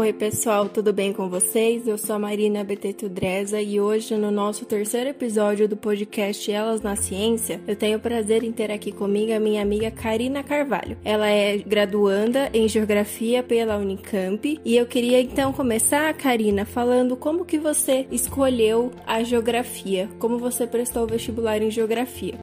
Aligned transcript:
Oi, 0.00 0.14
pessoal, 0.14 0.66
tudo 0.66 0.94
bem 0.94 1.12
com 1.12 1.28
vocês? 1.28 1.86
Eu 1.86 1.98
sou 1.98 2.16
a 2.16 2.18
Marina 2.18 2.64
BT 2.64 2.94
Tudreza 2.94 3.60
e 3.60 3.78
hoje, 3.78 4.16
no 4.16 4.30
nosso 4.30 4.64
terceiro 4.64 5.10
episódio 5.10 5.68
do 5.68 5.76
podcast 5.76 6.50
Elas 6.50 6.80
na 6.80 6.96
Ciência, 6.96 7.60
eu 7.68 7.76
tenho 7.76 7.98
o 7.98 8.00
prazer 8.00 8.42
em 8.42 8.50
ter 8.50 8.70
aqui 8.70 8.92
comigo 8.92 9.30
a 9.30 9.38
minha 9.38 9.60
amiga 9.60 9.90
Karina 9.90 10.42
Carvalho. 10.42 10.96
Ela 11.04 11.28
é 11.28 11.58
graduanda 11.58 12.48
em 12.54 12.66
Geografia 12.66 13.42
pela 13.42 13.76
Unicamp 13.76 14.58
e 14.64 14.74
eu 14.74 14.86
queria 14.86 15.20
então 15.20 15.52
começar, 15.52 16.14
Karina, 16.14 16.64
falando 16.64 17.14
como 17.14 17.44
que 17.44 17.58
você 17.58 18.06
escolheu 18.10 18.90
a 19.06 19.22
Geografia, 19.22 20.08
como 20.18 20.38
você 20.38 20.66
prestou 20.66 21.02
o 21.02 21.08
vestibular 21.08 21.60
em 21.60 21.70
Geografia. 21.70 22.38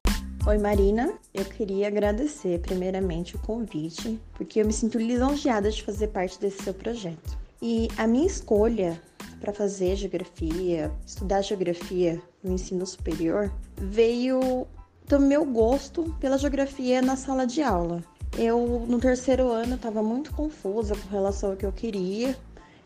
Oi 0.45 0.59
Marina, 0.59 1.11
eu 1.33 1.43
queria 1.43 1.87
agradecer 1.87 2.59
primeiramente 2.59 3.35
o 3.35 3.39
convite, 3.39 4.19
porque 4.35 4.61
eu 4.61 4.65
me 4.67 4.71
sinto 4.71 4.99
lisonjeada 4.99 5.71
de 5.71 5.81
fazer 5.81 6.09
parte 6.09 6.39
desse 6.39 6.61
seu 6.61 6.73
projeto. 6.75 7.46
E 7.61 7.87
a 7.97 8.05
minha 8.05 8.27
escolha 8.27 9.01
para 9.39 9.53
fazer 9.53 9.95
geografia, 9.95 10.91
estudar 11.05 11.41
geografia 11.41 12.21
no 12.43 12.53
ensino 12.53 12.85
superior, 12.85 13.51
veio 13.75 14.67
do 15.07 15.19
meu 15.19 15.45
gosto 15.45 16.15
pela 16.19 16.37
geografia 16.37 17.01
na 17.01 17.15
sala 17.15 17.45
de 17.45 17.61
aula. 17.61 18.03
Eu, 18.37 18.85
no 18.87 18.99
terceiro 18.99 19.49
ano, 19.49 19.75
estava 19.75 20.03
muito 20.03 20.33
confusa 20.33 20.95
com 20.95 21.09
relação 21.09 21.51
ao 21.51 21.55
que 21.55 21.65
eu 21.65 21.71
queria 21.71 22.35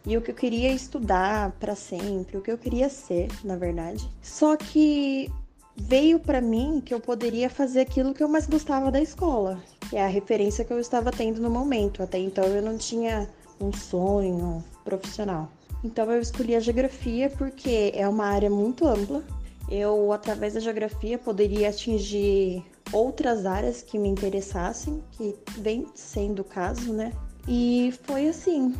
e 0.05 0.17
o 0.17 0.21
que 0.21 0.31
eu 0.31 0.35
queria 0.35 0.71
estudar 0.71 1.51
para 1.59 1.75
sempre, 1.75 2.37
o 2.37 2.41
que 2.41 2.51
eu 2.51 2.57
queria 2.57 2.89
ser, 2.89 3.27
na 3.43 3.55
verdade. 3.55 4.07
Só 4.21 4.55
que 4.55 5.31
veio 5.75 6.19
para 6.19 6.41
mim 6.41 6.81
que 6.83 6.93
eu 6.93 6.99
poderia 6.99 7.49
fazer 7.49 7.81
aquilo 7.81 8.13
que 8.13 8.23
eu 8.23 8.27
mais 8.27 8.45
gostava 8.45 8.91
da 8.91 9.01
escola, 9.01 9.61
que 9.89 9.95
é 9.95 10.03
a 10.03 10.07
referência 10.07 10.63
que 10.63 10.71
eu 10.71 10.79
estava 10.79 11.11
tendo 11.11 11.41
no 11.41 11.49
momento. 11.49 12.03
Até 12.03 12.17
então 12.17 12.43
eu 12.45 12.61
não 12.61 12.77
tinha 12.77 13.27
um 13.63 13.73
sonho 13.73 14.63
profissional. 14.83 15.49
Então 15.83 16.11
eu 16.11 16.21
escolhi 16.21 16.55
a 16.55 16.59
geografia 16.59 17.29
porque 17.29 17.91
é 17.95 18.07
uma 18.07 18.25
área 18.25 18.49
muito 18.49 18.87
ampla. 18.87 19.23
Eu, 19.69 20.11
através 20.11 20.53
da 20.53 20.59
geografia, 20.59 21.17
poderia 21.17 21.69
atingir 21.69 22.63
outras 22.91 23.45
áreas 23.45 23.81
que 23.81 23.97
me 23.97 24.09
interessassem, 24.09 25.01
que 25.11 25.35
vem 25.57 25.87
sendo 25.95 26.41
o 26.41 26.45
caso, 26.45 26.91
né? 26.91 27.13
E 27.47 27.93
foi 28.03 28.27
assim. 28.27 28.75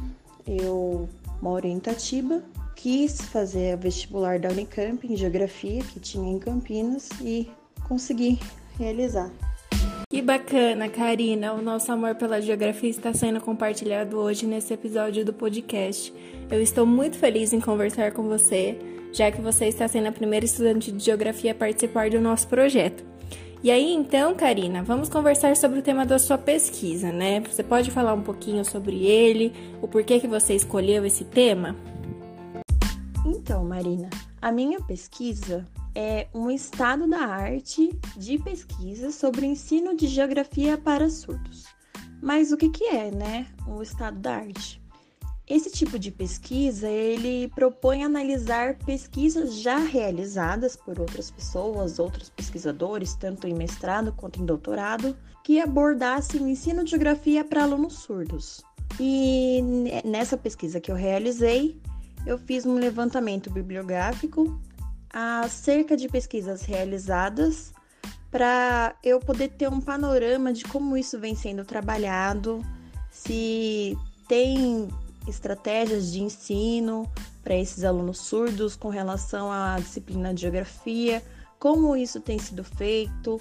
Eu 0.45 1.07
moro 1.41 1.65
em 1.65 1.77
Itatiba, 1.77 2.43
quis 2.75 3.21
fazer 3.21 3.75
o 3.75 3.79
vestibular 3.79 4.39
da 4.39 4.49
Unicamp 4.49 5.05
em 5.07 5.15
geografia, 5.15 5.83
que 5.83 5.99
tinha 5.99 6.31
em 6.31 6.39
Campinas, 6.39 7.09
e 7.21 7.49
consegui 7.87 8.39
realizar. 8.77 9.31
Que 10.11 10.21
bacana, 10.21 10.89
Karina! 10.89 11.53
O 11.53 11.61
nosso 11.61 11.89
amor 11.89 12.15
pela 12.15 12.41
geografia 12.41 12.89
está 12.89 13.13
sendo 13.13 13.39
compartilhado 13.39 14.17
hoje 14.17 14.45
nesse 14.45 14.73
episódio 14.73 15.23
do 15.23 15.31
podcast. 15.31 16.13
Eu 16.51 16.61
estou 16.61 16.85
muito 16.85 17.17
feliz 17.17 17.53
em 17.53 17.61
conversar 17.61 18.11
com 18.11 18.23
você, 18.23 18.77
já 19.13 19.31
que 19.31 19.39
você 19.39 19.67
está 19.67 19.87
sendo 19.87 20.07
a 20.07 20.11
primeira 20.11 20.45
estudante 20.45 20.91
de 20.91 21.01
geografia 21.01 21.53
a 21.53 21.55
participar 21.55 22.09
do 22.09 22.19
nosso 22.19 22.45
projeto. 22.49 23.05
E 23.63 23.71
aí, 23.71 23.93
então, 23.93 24.35
Karina, 24.35 24.83
vamos 24.83 25.07
conversar 25.07 25.55
sobre 25.55 25.79
o 25.79 25.81
tema 25.81 26.05
da 26.05 26.19
sua 26.19 26.37
pesquisa, 26.37 27.09
né? 27.09 27.39
Você 27.49 27.63
pode 27.63 27.89
falar 27.89 28.13
um 28.13 28.21
pouquinho 28.21 28.65
sobre 28.65 29.05
ele, 29.05 29.53
o 29.81 29.87
porquê 29.87 30.19
que 30.19 30.27
você 30.27 30.53
escolheu 30.53 31.05
esse 31.05 31.23
tema? 31.23 31.73
Então, 33.25 33.63
Marina, 33.63 34.09
a 34.41 34.51
minha 34.51 34.81
pesquisa 34.81 35.65
é 35.95 36.27
um 36.33 36.49
estado 36.49 37.07
da 37.07 37.19
arte 37.19 37.89
de 38.15 38.37
pesquisa 38.39 39.11
sobre 39.11 39.45
ensino 39.45 39.95
de 39.95 40.07
geografia 40.07 40.77
para 40.77 41.09
surdos. 41.09 41.65
Mas 42.21 42.51
o 42.51 42.57
que, 42.57 42.69
que 42.69 42.85
é, 42.85 43.11
né, 43.11 43.47
o 43.67 43.81
estado 43.81 44.19
da 44.19 44.35
arte? 44.35 44.81
Esse 45.47 45.69
tipo 45.69 45.99
de 45.99 46.11
pesquisa, 46.11 46.87
ele 46.87 47.49
propõe 47.49 48.03
analisar 48.03 48.77
pesquisas 48.85 49.55
já 49.55 49.79
realizadas 49.79 50.77
por 50.77 50.97
outras 50.99 51.29
pessoas, 51.29 51.99
outros 51.99 52.29
pesquisadores, 52.29 53.15
tanto 53.15 53.47
em 53.47 53.53
mestrado 53.53 54.13
quanto 54.13 54.41
em 54.41 54.45
doutorado, 54.45 55.17
que 55.43 55.59
abordassem 55.59 56.41
o 56.41 56.47
ensino 56.47 56.85
de 56.85 56.91
geografia 56.91 57.43
para 57.43 57.63
alunos 57.63 57.95
surdos. 57.95 58.63
E 58.97 59.61
nessa 60.05 60.37
pesquisa 60.37 60.79
que 60.79 60.91
eu 60.91 60.95
realizei, 60.95 61.77
eu 62.25 62.37
fiz 62.37 62.65
um 62.65 62.75
levantamento 62.75 63.49
bibliográfico 63.49 64.57
acerca 65.13 65.97
de 65.97 66.07
pesquisas 66.07 66.61
realizadas 66.63 67.73
para 68.29 68.95
eu 69.03 69.19
poder 69.19 69.49
ter 69.49 69.67
um 69.67 69.81
panorama 69.81 70.53
de 70.53 70.63
como 70.63 70.95
isso 70.95 71.19
vem 71.19 71.35
sendo 71.35 71.65
trabalhado, 71.65 72.63
se 73.09 73.97
tem 74.27 74.87
estratégias 75.27 76.11
de 76.11 76.23
ensino 76.23 77.11
para 77.43 77.55
esses 77.55 77.83
alunos 77.83 78.19
surdos 78.19 78.75
com 78.75 78.89
relação 78.89 79.51
à 79.51 79.77
disciplina 79.77 80.33
de 80.33 80.41
geografia, 80.41 81.21
como 81.59 81.95
isso 81.95 82.21
tem 82.21 82.39
sido 82.39 82.63
feito, 82.63 83.39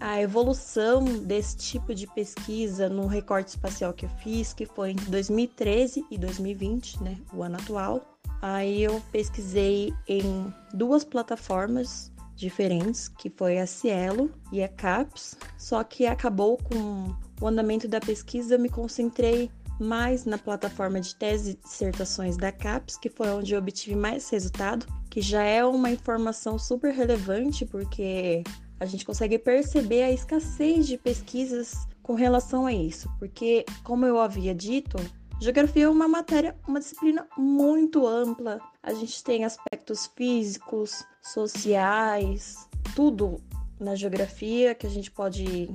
a 0.00 0.22
evolução 0.22 1.04
desse 1.04 1.56
tipo 1.56 1.94
de 1.94 2.06
pesquisa 2.06 2.88
no 2.88 3.06
recorte 3.06 3.48
espacial 3.48 3.92
que 3.92 4.06
eu 4.06 4.10
fiz, 4.22 4.52
que 4.52 4.64
foi 4.64 4.92
entre 4.92 5.06
2013 5.10 6.06
e 6.10 6.16
2020, 6.16 7.02
né, 7.02 7.18
o 7.32 7.42
ano 7.42 7.56
atual. 7.56 8.17
Aí 8.40 8.82
eu 8.82 9.02
pesquisei 9.10 9.92
em 10.06 10.52
duas 10.72 11.04
plataformas 11.04 12.12
diferentes, 12.36 13.08
que 13.08 13.28
foi 13.28 13.58
a 13.58 13.66
Cielo 13.66 14.30
e 14.52 14.62
a 14.62 14.68
CAPS, 14.68 15.36
só 15.56 15.82
que 15.82 16.06
acabou 16.06 16.56
com 16.56 17.14
o 17.40 17.46
andamento 17.46 17.88
da 17.88 18.00
pesquisa, 18.00 18.54
eu 18.54 18.60
me 18.60 18.68
concentrei 18.68 19.50
mais 19.80 20.24
na 20.24 20.38
plataforma 20.38 21.00
de 21.00 21.14
tese 21.14 21.52
e 21.52 21.66
dissertações 21.66 22.36
da 22.36 22.52
CAPS, 22.52 22.96
que 22.96 23.08
foi 23.08 23.28
onde 23.30 23.54
eu 23.54 23.58
obtive 23.58 23.94
mais 23.94 24.28
resultado, 24.30 24.86
que 25.10 25.20
já 25.20 25.42
é 25.42 25.64
uma 25.64 25.90
informação 25.90 26.58
super 26.58 26.92
relevante, 26.92 27.64
porque 27.64 28.42
a 28.78 28.86
gente 28.86 29.04
consegue 29.04 29.38
perceber 29.38 30.02
a 30.02 30.12
escassez 30.12 30.86
de 30.86 30.96
pesquisas 30.96 31.86
com 32.02 32.14
relação 32.14 32.66
a 32.66 32.72
isso, 32.72 33.10
porque, 33.18 33.64
como 33.84 34.06
eu 34.06 34.18
havia 34.18 34.54
dito, 34.54 34.96
Geografia 35.40 35.84
é 35.84 35.88
uma 35.88 36.08
matéria, 36.08 36.56
uma 36.66 36.80
disciplina 36.80 37.24
muito 37.36 38.04
ampla. 38.04 38.60
A 38.82 38.92
gente 38.92 39.22
tem 39.22 39.44
aspectos 39.44 40.10
físicos, 40.16 41.04
sociais, 41.22 42.68
tudo 42.96 43.40
na 43.78 43.94
geografia 43.94 44.74
que 44.74 44.86
a 44.86 44.90
gente 44.90 45.12
pode. 45.12 45.70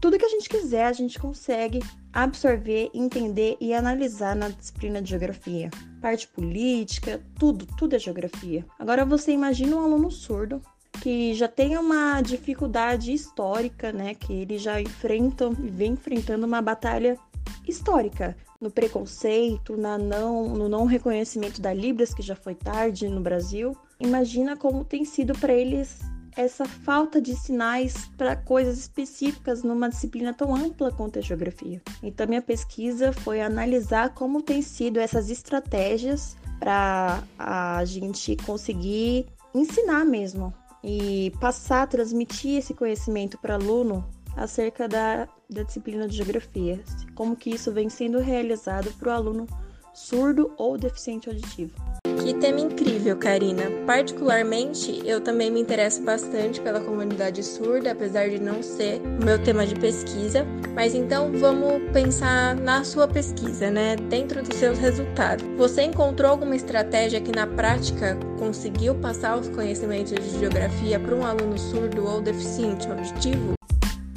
Tudo 0.00 0.18
que 0.18 0.24
a 0.24 0.28
gente 0.30 0.48
quiser, 0.48 0.86
a 0.86 0.92
gente 0.92 1.18
consegue 1.18 1.80
absorver, 2.12 2.90
entender 2.94 3.56
e 3.60 3.74
analisar 3.74 4.34
na 4.34 4.48
disciplina 4.48 5.00
de 5.02 5.10
geografia. 5.10 5.70
Parte 6.00 6.26
política, 6.26 7.22
tudo, 7.38 7.66
tudo 7.76 7.94
é 7.94 7.98
geografia. 7.98 8.64
Agora 8.78 9.04
você 9.04 9.30
imagina 9.30 9.76
um 9.76 9.84
aluno 9.84 10.10
surdo 10.10 10.60
que 11.02 11.34
já 11.34 11.48
tem 11.48 11.76
uma 11.76 12.20
dificuldade 12.22 13.12
histórica, 13.12 13.92
né? 13.92 14.14
Que 14.14 14.32
ele 14.32 14.56
já 14.56 14.80
enfrenta 14.80 15.50
e 15.62 15.68
vem 15.68 15.92
enfrentando 15.92 16.46
uma 16.46 16.62
batalha 16.62 17.18
histórica 17.66 18.36
no 18.60 18.70
preconceito, 18.70 19.76
na 19.76 19.98
não, 19.98 20.48
no 20.48 20.68
não 20.68 20.84
reconhecimento 20.84 21.60
da 21.60 21.72
Libras, 21.72 22.14
que 22.14 22.22
já 22.22 22.36
foi 22.36 22.54
tarde 22.54 23.08
no 23.08 23.20
Brasil. 23.20 23.76
Imagina 23.98 24.56
como 24.56 24.84
tem 24.84 25.04
sido 25.04 25.32
para 25.38 25.52
eles 25.52 26.00
essa 26.36 26.64
falta 26.64 27.20
de 27.20 27.34
sinais 27.36 28.06
para 28.16 28.34
coisas 28.34 28.78
específicas 28.78 29.62
numa 29.62 29.88
disciplina 29.88 30.32
tão 30.32 30.54
ampla 30.54 30.90
quanto 30.90 31.18
a 31.18 31.22
geografia. 31.22 31.82
Então, 32.02 32.26
minha 32.26 32.40
pesquisa 32.40 33.12
foi 33.12 33.40
analisar 33.40 34.14
como 34.14 34.42
tem 34.42 34.62
sido 34.62 34.98
essas 34.98 35.28
estratégias 35.28 36.36
para 36.58 37.22
a 37.38 37.84
gente 37.84 38.36
conseguir 38.36 39.26
ensinar 39.54 40.04
mesmo 40.04 40.54
e 40.82 41.32
passar, 41.40 41.86
transmitir 41.86 42.58
esse 42.58 42.74
conhecimento 42.74 43.38
para 43.38 43.54
aluno 43.54 44.08
acerca 44.36 44.88
da, 44.88 45.28
da 45.48 45.62
disciplina 45.62 46.08
de 46.08 46.16
geografia, 46.16 46.80
como 47.14 47.36
que 47.36 47.50
isso 47.50 47.72
vem 47.72 47.88
sendo 47.88 48.18
realizado 48.18 48.92
para 48.98 49.10
o 49.10 49.12
aluno 49.12 49.46
surdo 49.92 50.52
ou 50.56 50.78
deficiente 50.78 51.28
auditivo. 51.28 51.74
Que 52.22 52.34
tema 52.34 52.60
incrível, 52.60 53.16
Karina. 53.16 53.64
Particularmente, 53.84 55.02
eu 55.04 55.20
também 55.20 55.50
me 55.50 55.60
interesso 55.60 56.02
bastante 56.02 56.60
pela 56.60 56.80
comunidade 56.80 57.42
surda, 57.42 57.90
apesar 57.90 58.30
de 58.30 58.38
não 58.38 58.62
ser 58.62 59.00
o 59.00 59.24
meu 59.24 59.42
tema 59.42 59.66
de 59.66 59.74
pesquisa. 59.74 60.46
Mas 60.72 60.94
então 60.94 61.32
vamos 61.32 61.90
pensar 61.92 62.54
na 62.54 62.84
sua 62.84 63.08
pesquisa, 63.08 63.70
né? 63.72 63.96
Dentro 63.96 64.40
dos 64.40 64.56
seus 64.56 64.78
resultados. 64.78 65.44
Você 65.56 65.82
encontrou 65.82 66.30
alguma 66.30 66.54
estratégia 66.54 67.20
que 67.20 67.32
na 67.32 67.46
prática 67.46 68.16
conseguiu 68.38 68.94
passar 68.94 69.36
os 69.36 69.48
conhecimentos 69.48 70.12
de 70.12 70.38
geografia 70.38 71.00
para 71.00 71.14
um 71.16 71.26
aluno 71.26 71.58
surdo 71.58 72.06
ou 72.06 72.22
deficiente 72.22 72.88
auditivo? 72.88 73.54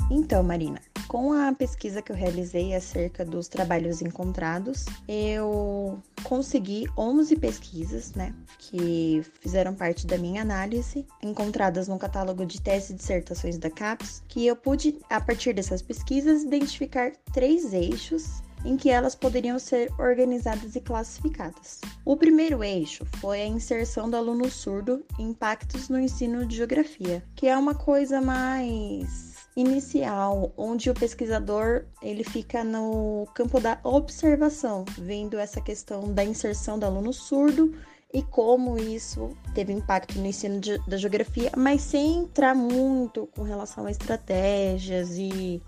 Então, 0.10 0.44
Marina, 0.44 0.80
com 1.08 1.34
a 1.34 1.52
pesquisa 1.54 2.02
que 2.02 2.12
eu 2.12 2.16
realizei 2.16 2.76
acerca 2.76 3.26
dos 3.26 3.48
trabalhos 3.48 4.02
encontrados, 4.02 4.86
eu 5.08 6.00
consegui 6.24 6.88
11 6.96 7.36
pesquisas, 7.38 8.14
né, 8.14 8.34
que 8.60 9.24
fizeram 9.42 9.74
parte 9.74 10.06
da 10.06 10.18
minha 10.18 10.44
análise, 10.44 11.06
encontradas 11.24 11.88
no 11.88 11.98
catálogo 11.98 12.46
de 12.46 12.62
teses 12.62 12.92
e 12.92 12.94
dissertações 12.94 13.58
da 13.58 13.70
CAPES, 13.70 14.24
que 14.28 14.46
eu 14.46 14.56
pude, 14.56 15.00
a 15.10 15.20
partir 15.20 15.54
dessas 15.54 15.82
pesquisas, 15.82 16.44
identificar 16.44 17.12
três 17.34 17.74
eixos 17.74 18.44
em 18.64 18.78
que 18.78 18.90
elas 18.90 19.16
poderiam 19.16 19.60
ser 19.60 19.92
organizadas 20.00 20.76
e 20.76 20.82
classificadas. 20.82 21.82
O 22.04 22.18
primeiro 22.18 22.64
eixo 22.64 23.06
foi 23.20 23.42
a 23.42 23.48
inserção 23.48 24.10
do 24.10 24.18
aluno 24.18 24.50
surdo 24.50 25.06
em 25.20 25.30
impactos 25.30 25.88
no 25.88 26.00
ensino 26.00 26.46
de 26.46 26.58
geografia, 26.58 27.24
que 27.36 27.48
é 27.48 27.56
uma 27.56 27.76
coisa 27.76 28.20
mais 28.22 29.35
inicial, 29.56 30.52
onde 30.58 30.90
o 30.90 30.94
pesquisador 30.94 31.86
ele 32.02 32.24
fica 32.24 32.64
no 32.64 33.28
campo 33.34 33.60
da 33.60 33.80
observação, 33.84 34.84
vendo 34.98 35.40
essa 35.40 35.62
questão 35.62 36.14
da 36.14 36.24
inserção 36.24 36.78
do 36.78 36.86
aluno 36.86 37.14
surdo 37.14 37.74
e 38.14 38.22
como 38.22 38.78
isso 38.78 39.36
teve 39.54 39.74
impacto 39.74 40.18
no 40.20 40.26
ensino 40.26 40.60
de, 40.60 40.78
da 40.88 40.98
geografia, 40.98 41.52
mas 41.56 41.82
sem 41.82 42.20
entrar 42.20 42.56
muito 42.56 43.28
com 43.28 43.44
relação 43.44 43.86
a 43.86 43.92
estratégias 43.92 45.18
e 45.18 45.62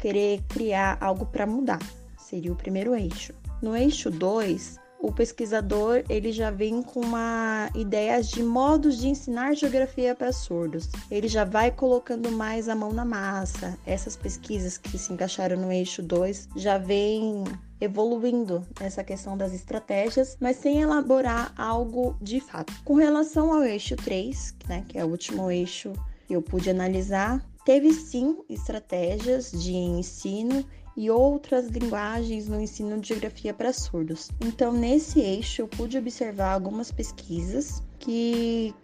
querer 0.00 0.42
criar 0.48 0.98
algo 1.00 1.26
para 1.26 1.46
mudar. 1.46 1.80
Seria 2.18 2.52
o 2.52 2.56
primeiro 2.56 2.94
eixo. 2.94 3.32
No 3.62 3.76
eixo 3.76 4.10
2, 4.10 4.78
o 5.04 5.12
pesquisador 5.12 6.02
ele 6.08 6.32
já 6.32 6.50
vem 6.50 6.82
com 6.82 7.00
uma 7.00 7.68
ideias 7.74 8.28
de 8.30 8.42
modos 8.42 8.96
de 8.96 9.08
ensinar 9.08 9.54
geografia 9.54 10.14
para 10.14 10.32
surdos. 10.32 10.88
Ele 11.10 11.28
já 11.28 11.44
vai 11.44 11.70
colocando 11.70 12.32
mais 12.32 12.70
a 12.70 12.74
mão 12.74 12.90
na 12.90 13.04
massa. 13.04 13.78
Essas 13.84 14.16
pesquisas 14.16 14.78
que 14.78 14.96
se 14.96 15.12
encaixaram 15.12 15.60
no 15.60 15.70
eixo 15.70 16.02
2 16.02 16.48
já 16.56 16.78
vêm 16.78 17.44
evoluindo 17.78 18.66
nessa 18.80 19.04
questão 19.04 19.36
das 19.36 19.52
estratégias, 19.52 20.38
mas 20.40 20.56
sem 20.56 20.80
elaborar 20.80 21.52
algo 21.58 22.16
de 22.22 22.40
fato. 22.40 22.72
Com 22.82 22.94
relação 22.94 23.52
ao 23.52 23.62
eixo 23.62 23.96
3, 23.96 24.54
né, 24.66 24.84
que 24.88 24.98
é 24.98 25.04
o 25.04 25.08
último 25.08 25.50
eixo 25.50 25.92
que 26.26 26.34
eu 26.34 26.40
pude 26.40 26.70
analisar, 26.70 27.44
teve 27.66 27.92
sim 27.92 28.38
estratégias 28.48 29.50
de 29.50 29.74
ensino 29.74 30.64
e 30.96 31.10
outras 31.10 31.68
linguagens 31.68 32.48
no 32.48 32.60
ensino 32.60 33.00
de 33.00 33.08
geografia 33.08 33.52
para 33.52 33.72
surdos. 33.72 34.30
Então, 34.40 34.72
nesse 34.72 35.20
eixo, 35.20 35.62
eu 35.62 35.68
pude 35.68 35.98
observar 35.98 36.52
algumas 36.52 36.92
pesquisas 36.92 37.82
que 37.98 38.74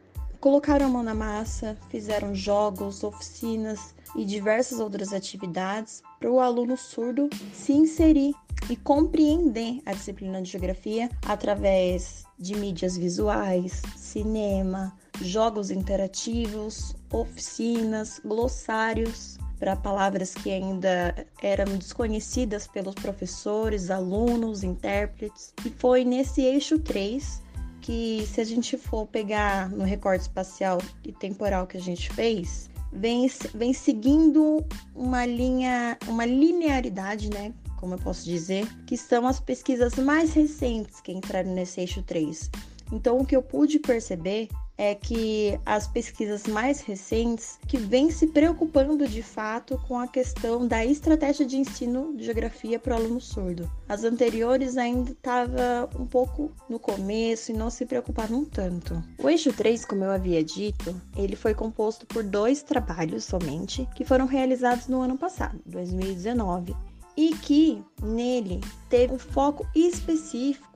colocaram 0.41 0.87
a 0.87 0.89
mão 0.89 1.03
na 1.03 1.15
massa, 1.15 1.77
fizeram 1.91 2.35
jogos, 2.35 3.05
oficinas 3.05 3.95
e 4.17 4.25
diversas 4.25 4.81
outras 4.81 5.13
atividades 5.13 6.03
para 6.19 6.31
o 6.31 6.41
aluno 6.41 6.77
surdo 6.77 7.29
se 7.53 7.73
inserir 7.73 8.35
e 8.69 8.77
compreender 8.77 9.81
a 9.87 9.93
disciplina 9.93 10.43
de 10.43 10.51
geografia 10.51 11.09
através 11.27 12.25
de 12.39 12.57
mídias 12.57 12.97
visuais, 12.97 13.83
cinema, 13.97 14.97
jogos 15.21 15.71
interativos, 15.71 16.97
oficinas, 17.13 18.21
glossários 18.25 19.39
para 19.61 19.77
palavras 19.77 20.35
que 20.35 20.51
ainda 20.51 21.15
eram 21.43 21.77
desconhecidas 21.77 22.67
pelos 22.67 22.95
professores, 22.95 23.91
alunos, 23.91 24.65
intérpretes. 24.65 25.53
E 25.65 25.69
foi 25.69 26.03
nesse 26.03 26.41
eixo 26.41 26.79
3 26.79 27.43
que, 27.83 28.27
se 28.27 28.41
a 28.41 28.45
gente 28.45 28.79
for 28.79 29.07
pegar 29.07 29.69
no 29.69 29.85
recorte 29.85 30.23
espacial 30.23 30.79
e 31.05 31.13
temporal 31.13 31.67
que 31.67 31.77
a 31.77 31.81
gente 31.81 32.11
fez, 32.15 32.71
vem, 32.91 33.31
vem 33.55 33.75
seguindo 33.75 34.65
uma 34.95 35.27
linha, 35.27 35.99
uma 36.09 36.25
linearidade, 36.25 37.29
né? 37.29 37.53
Como 37.77 37.95
eu 37.95 37.99
posso 37.99 38.25
dizer, 38.25 38.67
que 38.87 38.97
são 38.97 39.27
as 39.27 39.41
pesquisas 39.41 39.95
mais 39.97 40.33
recentes 40.33 41.01
que 41.03 41.13
entraram 41.13 41.55
nesse 41.55 41.81
eixo 41.81 42.03
3. 42.03 42.51
Então, 42.93 43.19
o 43.19 43.25
que 43.25 43.37
eu 43.37 43.43
pude 43.43 43.79
perceber 43.79 44.49
é 44.81 44.95
que 44.95 45.61
as 45.67 45.87
pesquisas 45.87 46.47
mais 46.47 46.81
recentes 46.81 47.59
que 47.69 47.77
vêm 47.77 48.11
se 48.11 48.29
preocupando 48.29 49.07
de 49.07 49.23
fato 49.23 49.79
com 49.87 49.99
a 49.99 50.09
questão 50.09 50.67
da 50.67 50.83
estratégia 50.83 51.45
de 51.45 51.59
ensino 51.59 52.17
de 52.17 52.25
geografia 52.25 52.79
para 52.79 52.95
o 52.95 52.97
aluno 52.97 53.21
surdo. 53.21 53.71
As 53.87 54.05
anteriores 54.05 54.79
ainda 54.79 55.11
estava 55.11 55.87
um 55.99 56.07
pouco 56.07 56.51
no 56.67 56.79
começo 56.79 57.53
e 57.53 57.55
não 57.55 57.69
se 57.69 57.85
preocuparam 57.85 58.43
tanto. 58.43 59.05
O 59.23 59.29
eixo 59.29 59.53
3, 59.53 59.85
como 59.85 60.03
eu 60.03 60.11
havia 60.11 60.43
dito, 60.43 60.99
ele 61.15 61.37
foi 61.37 61.53
composto 61.53 62.07
por 62.07 62.25
dois 62.25 62.63
trabalhos 62.63 63.25
somente 63.25 63.87
que 63.95 64.03
foram 64.03 64.25
realizados 64.25 64.89
no 64.89 65.03
ano 65.03 65.19
passado, 65.19 65.61
2019, 65.67 66.75
e 67.15 67.35
que 67.35 67.85
nele 68.03 68.63
teve 68.89 69.13
um 69.13 69.19
foco 69.19 69.67
específico 69.75 70.71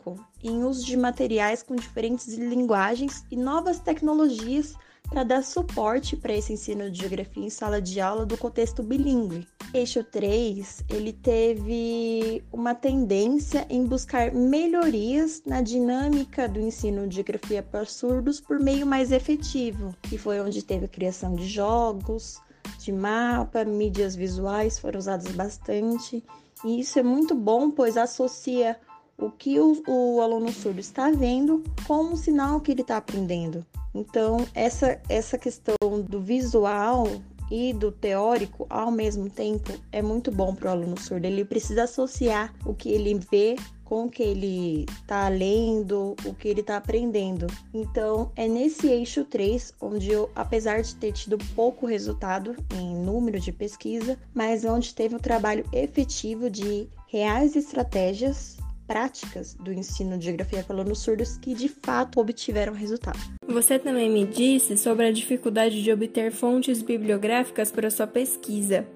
em 0.44 0.62
uso 0.62 0.84
de 0.84 0.96
materiais 0.96 1.62
com 1.62 1.74
diferentes 1.74 2.34
linguagens 2.34 3.24
e 3.30 3.36
novas 3.36 3.80
tecnologias 3.80 4.74
para 5.08 5.22
dar 5.22 5.42
suporte 5.42 6.16
para 6.16 6.34
esse 6.34 6.52
ensino 6.52 6.90
de 6.90 7.00
geografia 7.00 7.44
em 7.44 7.50
sala 7.50 7.80
de 7.80 8.00
aula 8.00 8.24
do 8.24 8.36
contexto 8.36 8.82
bilíngue. 8.82 9.46
Eixo 9.72 10.04
3, 10.04 10.84
ele 10.88 11.12
teve 11.12 12.42
uma 12.52 12.74
tendência 12.74 13.66
em 13.68 13.84
buscar 13.84 14.32
melhorias 14.32 15.42
na 15.44 15.60
dinâmica 15.60 16.48
do 16.48 16.60
ensino 16.60 17.06
de 17.06 17.16
geografia 17.16 17.62
para 17.62 17.84
surdos 17.84 18.40
por 18.40 18.60
meio 18.60 18.86
mais 18.86 19.12
efetivo, 19.12 19.94
que 20.02 20.16
foi 20.16 20.40
onde 20.40 20.62
teve 20.62 20.86
a 20.86 20.88
criação 20.88 21.34
de 21.34 21.46
jogos, 21.46 22.40
de 22.78 22.92
mapa, 22.92 23.64
mídias 23.64 24.14
visuais 24.14 24.78
foram 24.78 24.98
usadas 24.98 25.30
bastante. 25.32 26.24
E 26.64 26.80
isso 26.80 26.98
é 26.98 27.02
muito 27.02 27.34
bom, 27.34 27.70
pois 27.70 27.96
associa 27.96 28.78
o 29.18 29.30
que 29.30 29.58
o, 29.58 29.82
o 29.86 30.20
aluno 30.20 30.52
surdo 30.52 30.80
está 30.80 31.10
vendo 31.10 31.62
com 31.86 32.02
um 32.02 32.16
sinal 32.16 32.60
que 32.60 32.72
ele 32.72 32.82
está 32.82 32.96
aprendendo. 32.96 33.64
Então, 33.94 34.38
essa, 34.54 35.00
essa 35.08 35.38
questão 35.38 35.76
do 36.08 36.20
visual 36.20 37.06
e 37.50 37.72
do 37.72 37.92
teórico 37.92 38.66
ao 38.68 38.90
mesmo 38.90 39.30
tempo 39.30 39.72
é 39.92 40.02
muito 40.02 40.32
bom 40.32 40.54
para 40.54 40.68
o 40.68 40.72
aluno 40.72 40.98
surdo. 40.98 41.26
Ele 41.26 41.44
precisa 41.44 41.84
associar 41.84 42.52
o 42.64 42.74
que 42.74 42.88
ele 42.88 43.18
vê 43.30 43.56
com 43.84 44.06
o 44.06 44.10
que 44.10 44.22
ele 44.22 44.86
está 44.90 45.28
lendo, 45.28 46.16
o 46.24 46.34
que 46.34 46.48
ele 46.48 46.62
está 46.62 46.78
aprendendo. 46.78 47.46
Então, 47.72 48.32
é 48.34 48.48
nesse 48.48 48.88
eixo 48.88 49.24
3 49.24 49.74
onde 49.80 50.10
eu, 50.10 50.30
apesar 50.34 50.82
de 50.82 50.96
ter 50.96 51.12
tido 51.12 51.38
pouco 51.54 51.86
resultado 51.86 52.56
em 52.74 52.96
número 52.96 53.38
de 53.38 53.52
pesquisa, 53.52 54.18
mas 54.34 54.64
onde 54.64 54.94
teve 54.94 55.14
um 55.14 55.20
trabalho 55.20 55.64
efetivo 55.72 56.48
de 56.48 56.88
reais 57.06 57.54
estratégias 57.54 58.56
práticas 58.86 59.54
do 59.54 59.72
ensino 59.72 60.18
de 60.18 60.26
geografia 60.26 60.62
para 60.62 60.76
alunos 60.76 60.98
surdos 61.00 61.36
que 61.36 61.54
de 61.54 61.68
fato 61.68 62.20
obtiveram 62.20 62.72
resultado. 62.72 63.18
Você 63.46 63.78
também 63.78 64.10
me 64.10 64.26
disse 64.26 64.76
sobre 64.76 65.06
a 65.06 65.12
dificuldade 65.12 65.82
de 65.82 65.92
obter 65.92 66.32
fontes 66.32 66.82
bibliográficas 66.82 67.70
para 67.70 67.90
sua 67.90 68.06
pesquisa, 68.06 68.86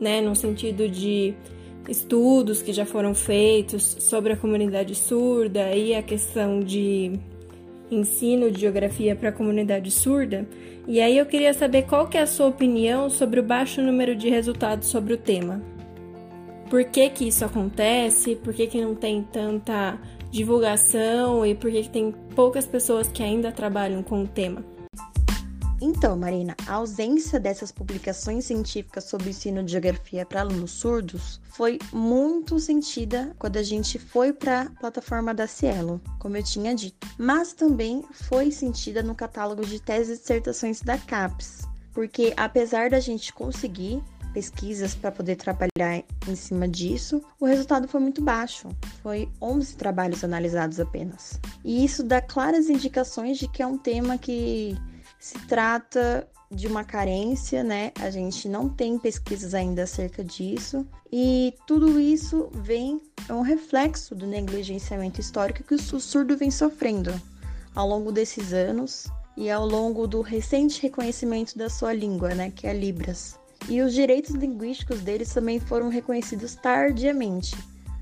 né, 0.00 0.20
no 0.20 0.34
sentido 0.34 0.88
de 0.88 1.34
estudos 1.88 2.62
que 2.62 2.72
já 2.72 2.86
foram 2.86 3.14
feitos 3.14 3.82
sobre 3.82 4.32
a 4.32 4.36
comunidade 4.36 4.94
surda 4.94 5.74
e 5.74 5.94
a 5.94 6.02
questão 6.02 6.60
de 6.60 7.18
ensino 7.90 8.50
de 8.50 8.60
geografia 8.60 9.14
para 9.14 9.28
a 9.28 9.32
comunidade 9.32 9.90
surda. 9.90 10.48
E 10.86 11.00
aí 11.00 11.18
eu 11.18 11.26
queria 11.26 11.52
saber 11.52 11.82
qual 11.82 12.08
que 12.08 12.16
é 12.16 12.22
a 12.22 12.26
sua 12.26 12.46
opinião 12.46 13.10
sobre 13.10 13.40
o 13.40 13.42
baixo 13.42 13.82
número 13.82 14.16
de 14.16 14.28
resultados 14.28 14.88
sobre 14.88 15.14
o 15.14 15.18
tema 15.18 15.71
por 16.72 16.84
que, 16.84 17.10
que 17.10 17.28
isso 17.28 17.44
acontece, 17.44 18.34
por 18.34 18.54
que, 18.54 18.66
que 18.66 18.80
não 18.80 18.94
tem 18.94 19.22
tanta 19.22 20.00
divulgação 20.30 21.44
e 21.44 21.54
por 21.54 21.70
que, 21.70 21.82
que 21.82 21.90
tem 21.90 22.12
poucas 22.34 22.64
pessoas 22.64 23.08
que 23.08 23.22
ainda 23.22 23.52
trabalham 23.52 24.02
com 24.02 24.22
o 24.22 24.26
tema. 24.26 24.64
Então, 25.82 26.16
Marina, 26.16 26.56
a 26.66 26.76
ausência 26.76 27.38
dessas 27.38 27.70
publicações 27.70 28.46
científicas 28.46 29.04
sobre 29.04 29.26
o 29.26 29.28
ensino 29.28 29.62
de 29.62 29.72
geografia 29.72 30.24
para 30.24 30.40
alunos 30.40 30.70
surdos 30.70 31.42
foi 31.50 31.78
muito 31.92 32.58
sentida 32.58 33.36
quando 33.38 33.58
a 33.58 33.62
gente 33.62 33.98
foi 33.98 34.32
para 34.32 34.62
a 34.62 34.70
plataforma 34.70 35.34
da 35.34 35.46
Cielo, 35.46 36.00
como 36.18 36.38
eu 36.38 36.42
tinha 36.42 36.74
dito, 36.74 37.06
mas 37.18 37.52
também 37.52 38.02
foi 38.12 38.50
sentida 38.50 39.02
no 39.02 39.14
catálogo 39.14 39.66
de 39.66 39.78
teses 39.78 40.16
e 40.16 40.20
dissertações 40.22 40.80
da 40.80 40.96
CAPES, 40.96 41.68
porque 41.92 42.32
apesar 42.34 42.88
da 42.88 42.98
gente 42.98 43.30
conseguir 43.30 44.02
pesquisas 44.32 44.94
para 44.94 45.10
poder 45.10 45.36
trabalhar 45.36 46.02
em 46.28 46.34
cima 46.34 46.66
disso, 46.66 47.22
o 47.40 47.46
resultado 47.46 47.86
foi 47.86 48.00
muito 48.00 48.22
baixo. 48.22 48.68
Foi 49.02 49.28
11 49.40 49.76
trabalhos 49.76 50.24
analisados 50.24 50.80
apenas. 50.80 51.40
E 51.64 51.84
isso 51.84 52.02
dá 52.02 52.20
claras 52.20 52.68
indicações 52.68 53.38
de 53.38 53.48
que 53.48 53.62
é 53.62 53.66
um 53.66 53.78
tema 53.78 54.18
que 54.18 54.76
se 55.18 55.38
trata 55.46 56.28
de 56.50 56.66
uma 56.66 56.84
carência, 56.84 57.64
né? 57.64 57.92
A 57.98 58.10
gente 58.10 58.48
não 58.48 58.68
tem 58.68 58.98
pesquisas 58.98 59.54
ainda 59.54 59.84
acerca 59.84 60.22
disso. 60.22 60.86
E 61.10 61.54
tudo 61.66 61.98
isso 61.98 62.50
vem 62.52 63.00
é 63.28 63.32
um 63.32 63.40
reflexo 63.40 64.14
do 64.14 64.26
negligenciamento 64.26 65.20
histórico 65.20 65.62
que 65.62 65.74
o 65.74 66.00
surdo 66.00 66.36
vem 66.36 66.50
sofrendo 66.50 67.12
ao 67.74 67.88
longo 67.88 68.12
desses 68.12 68.52
anos 68.52 69.06
e 69.36 69.50
ao 69.50 69.66
longo 69.66 70.06
do 70.06 70.20
recente 70.20 70.82
reconhecimento 70.82 71.56
da 71.56 71.70
sua 71.70 71.92
língua, 71.92 72.34
né, 72.34 72.50
que 72.50 72.66
é 72.66 72.74
Libras. 72.74 73.40
E 73.68 73.80
os 73.80 73.92
direitos 73.92 74.34
linguísticos 74.34 75.00
deles 75.00 75.32
também 75.32 75.58
foram 75.60 75.88
reconhecidos 75.88 76.54
tardiamente, 76.54 77.56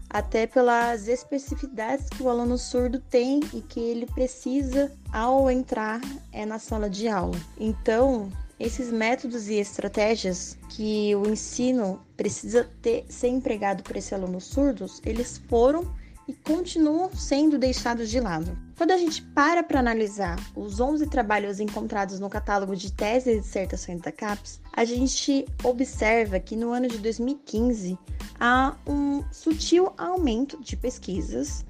até 0.08 0.46
pelas 0.46 1.06
especificidades 1.06 2.08
que 2.08 2.22
o 2.22 2.28
aluno 2.28 2.58
surdo 2.58 3.00
tem 3.10 3.40
e 3.52 3.60
que 3.60 3.78
ele 3.78 4.06
precisa 4.06 4.90
ao 5.12 5.50
entrar 5.50 6.00
é, 6.32 6.44
na 6.44 6.58
sala 6.58 6.90
de 6.90 7.06
aula. 7.08 7.38
Então, 7.58 8.30
esses 8.58 8.92
métodos 8.92 9.48
e 9.48 9.54
estratégias 9.54 10.58
que 10.68 11.14
o 11.14 11.28
ensino 11.28 12.00
precisa 12.16 12.68
ter, 12.82 13.06
ser 13.08 13.28
empregado 13.28 13.82
por 13.82 13.96
esse 13.96 14.14
aluno 14.14 14.40
surdos, 14.40 15.00
eles 15.04 15.40
foram 15.48 15.94
e 16.28 16.34
continuam 16.34 17.10
sendo 17.14 17.58
deixados 17.58 18.10
de 18.10 18.20
lado. 18.20 18.56
Quando 18.80 18.92
a 18.92 18.96
gente 18.96 19.20
para 19.20 19.62
para 19.62 19.78
analisar 19.78 20.38
os 20.56 20.80
11 20.80 21.06
trabalhos 21.08 21.60
encontrados 21.60 22.18
no 22.18 22.30
catálogo 22.30 22.74
de 22.74 22.90
teses 22.90 23.36
e 23.36 23.40
dissertações 23.40 24.00
da 24.00 24.10
CAPES, 24.10 24.58
a 24.72 24.86
gente 24.86 25.44
observa 25.62 26.40
que 26.40 26.56
no 26.56 26.70
ano 26.70 26.88
de 26.88 26.96
2015 26.96 27.98
há 28.40 28.74
um 28.86 29.22
sutil 29.30 29.92
aumento 29.98 30.58
de 30.62 30.78
pesquisas 30.78 31.62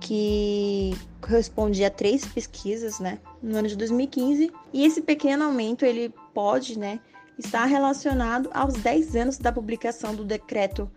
que 0.00 0.96
corresponde 1.20 1.84
a 1.84 1.90
três 1.90 2.24
pesquisas, 2.24 3.00
né, 3.00 3.18
no 3.42 3.56
ano 3.56 3.66
de 3.66 3.74
2015, 3.74 4.52
e 4.72 4.84
esse 4.84 5.02
pequeno 5.02 5.46
aumento 5.46 5.84
ele 5.84 6.14
pode, 6.32 6.78
né, 6.78 7.00
estar 7.36 7.64
relacionado 7.64 8.48
aos 8.54 8.74
10 8.74 9.16
anos 9.16 9.36
da 9.36 9.50
publicação 9.50 10.14
do 10.14 10.24
decreto 10.24 10.88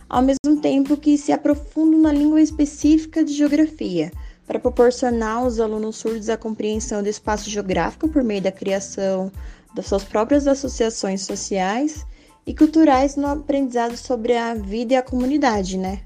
ao 0.09 0.21
mesmo 0.21 0.61
tempo 0.61 0.97
que 0.97 1.17
se 1.17 1.31
aprofundam 1.31 2.01
na 2.01 2.11
língua 2.11 2.41
específica 2.41 3.23
de 3.23 3.33
geografia, 3.33 4.11
para 4.45 4.59
proporcionar 4.59 5.37
aos 5.37 5.59
alunos 5.59 5.95
surdos 5.95 6.29
a 6.29 6.37
compreensão 6.37 7.01
do 7.01 7.09
espaço 7.09 7.49
geográfico 7.49 8.07
por 8.07 8.23
meio 8.23 8.41
da 8.41 8.51
criação 8.51 9.31
das 9.73 9.87
suas 9.87 10.03
próprias 10.03 10.47
associações 10.47 11.21
sociais 11.21 12.05
e 12.45 12.53
culturais 12.53 13.15
no 13.15 13.27
aprendizado 13.27 13.97
sobre 13.97 14.37
a 14.37 14.53
vida 14.53 14.93
e 14.93 14.95
a 14.95 15.01
comunidade, 15.01 15.77
né? 15.77 16.01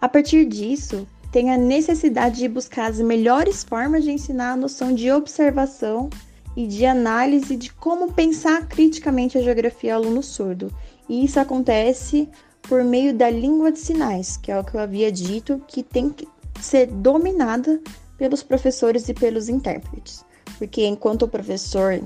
A 0.00 0.08
partir 0.08 0.44
disso, 0.44 1.06
tem 1.34 1.50
a 1.50 1.58
necessidade 1.58 2.36
de 2.38 2.48
buscar 2.48 2.88
as 2.88 3.00
melhores 3.00 3.64
formas 3.64 4.04
de 4.04 4.12
ensinar 4.12 4.52
a 4.52 4.56
noção 4.56 4.94
de 4.94 5.10
observação 5.10 6.08
e 6.56 6.64
de 6.64 6.86
análise 6.86 7.56
de 7.56 7.72
como 7.72 8.12
pensar 8.12 8.68
criticamente 8.68 9.36
a 9.36 9.42
geografia 9.42 9.96
ao 9.96 10.00
aluno 10.00 10.22
surdo. 10.22 10.72
E 11.08 11.24
isso 11.24 11.40
acontece 11.40 12.28
por 12.62 12.84
meio 12.84 13.12
da 13.12 13.28
língua 13.28 13.72
de 13.72 13.80
sinais, 13.80 14.36
que 14.36 14.52
é 14.52 14.56
o 14.56 14.62
que 14.62 14.76
eu 14.76 14.80
havia 14.80 15.10
dito, 15.10 15.60
que 15.66 15.82
tem 15.82 16.08
que 16.08 16.28
ser 16.60 16.86
dominada 16.86 17.80
pelos 18.16 18.44
professores 18.44 19.08
e 19.08 19.12
pelos 19.12 19.48
intérpretes. 19.48 20.24
Porque 20.56 20.86
enquanto 20.86 21.22
o 21.22 21.28
professor 21.28 22.00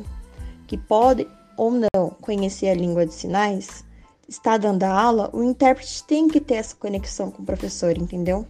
que 0.66 0.78
pode 0.78 1.28
ou 1.54 1.70
não 1.70 2.16
conhecer 2.22 2.70
a 2.70 2.74
língua 2.74 3.04
de 3.04 3.12
sinais, 3.12 3.84
está 4.26 4.56
dando 4.56 4.84
a 4.84 4.90
aula, 4.90 5.28
o 5.34 5.42
intérprete 5.42 6.02
tem 6.04 6.28
que 6.28 6.40
ter 6.40 6.54
essa 6.54 6.74
conexão 6.74 7.30
com 7.30 7.42
o 7.42 7.46
professor, 7.46 7.94
entendeu? 7.98 8.46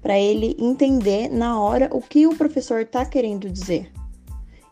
Para 0.00 0.18
ele 0.18 0.56
entender 0.58 1.28
na 1.28 1.60
hora 1.60 1.88
o 1.92 2.00
que 2.00 2.26
o 2.26 2.36
professor 2.36 2.80
está 2.80 3.04
querendo 3.04 3.50
dizer. 3.50 3.90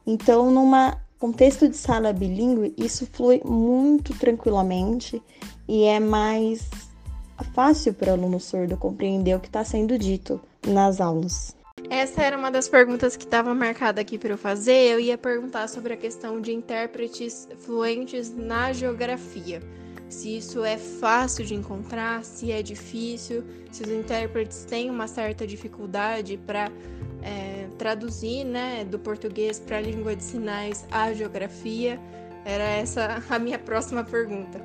Então, 0.06 0.50
num 0.50 0.70
contexto 1.18 1.68
de 1.68 1.76
sala 1.76 2.12
bilíngue, 2.12 2.74
isso 2.76 3.06
flui 3.12 3.40
muito 3.44 4.16
tranquilamente 4.18 5.20
e 5.68 5.84
é 5.84 5.98
mais 5.98 6.68
fácil 7.54 7.92
para 7.92 8.10
o 8.10 8.12
aluno 8.12 8.38
surdo 8.38 8.76
compreender 8.76 9.34
o 9.34 9.40
que 9.40 9.48
está 9.48 9.64
sendo 9.64 9.98
dito 9.98 10.40
nas 10.66 11.00
aulas. 11.00 11.56
Essa 11.90 12.22
era 12.22 12.36
uma 12.36 12.50
das 12.50 12.68
perguntas 12.68 13.16
que 13.16 13.24
estava 13.24 13.54
marcada 13.54 14.00
aqui 14.00 14.18
para 14.18 14.30
eu 14.30 14.38
fazer. 14.38 14.92
Eu 14.92 14.98
ia 14.98 15.16
perguntar 15.16 15.68
sobre 15.68 15.92
a 15.92 15.96
questão 15.96 16.40
de 16.40 16.52
intérpretes 16.52 17.48
fluentes 17.58 18.34
na 18.34 18.72
geografia. 18.72 19.60
Se 20.08 20.36
isso 20.36 20.64
é 20.64 20.76
fácil 20.76 21.44
de 21.44 21.54
encontrar, 21.54 22.24
se 22.24 22.52
é 22.52 22.62
difícil, 22.62 23.44
se 23.72 23.82
os 23.82 23.90
intérpretes 23.90 24.64
têm 24.64 24.88
uma 24.88 25.08
certa 25.08 25.46
dificuldade 25.46 26.38
para 26.46 26.70
é, 27.22 27.66
traduzir 27.76 28.44
né, 28.44 28.84
do 28.84 28.98
português 28.98 29.58
para 29.58 29.78
a 29.78 29.80
língua 29.80 30.14
de 30.14 30.22
sinais 30.22 30.86
a 30.90 31.12
geografia. 31.12 32.00
Era 32.44 32.64
essa 32.64 33.22
a 33.28 33.38
minha 33.38 33.58
próxima 33.58 34.04
pergunta. 34.04 34.60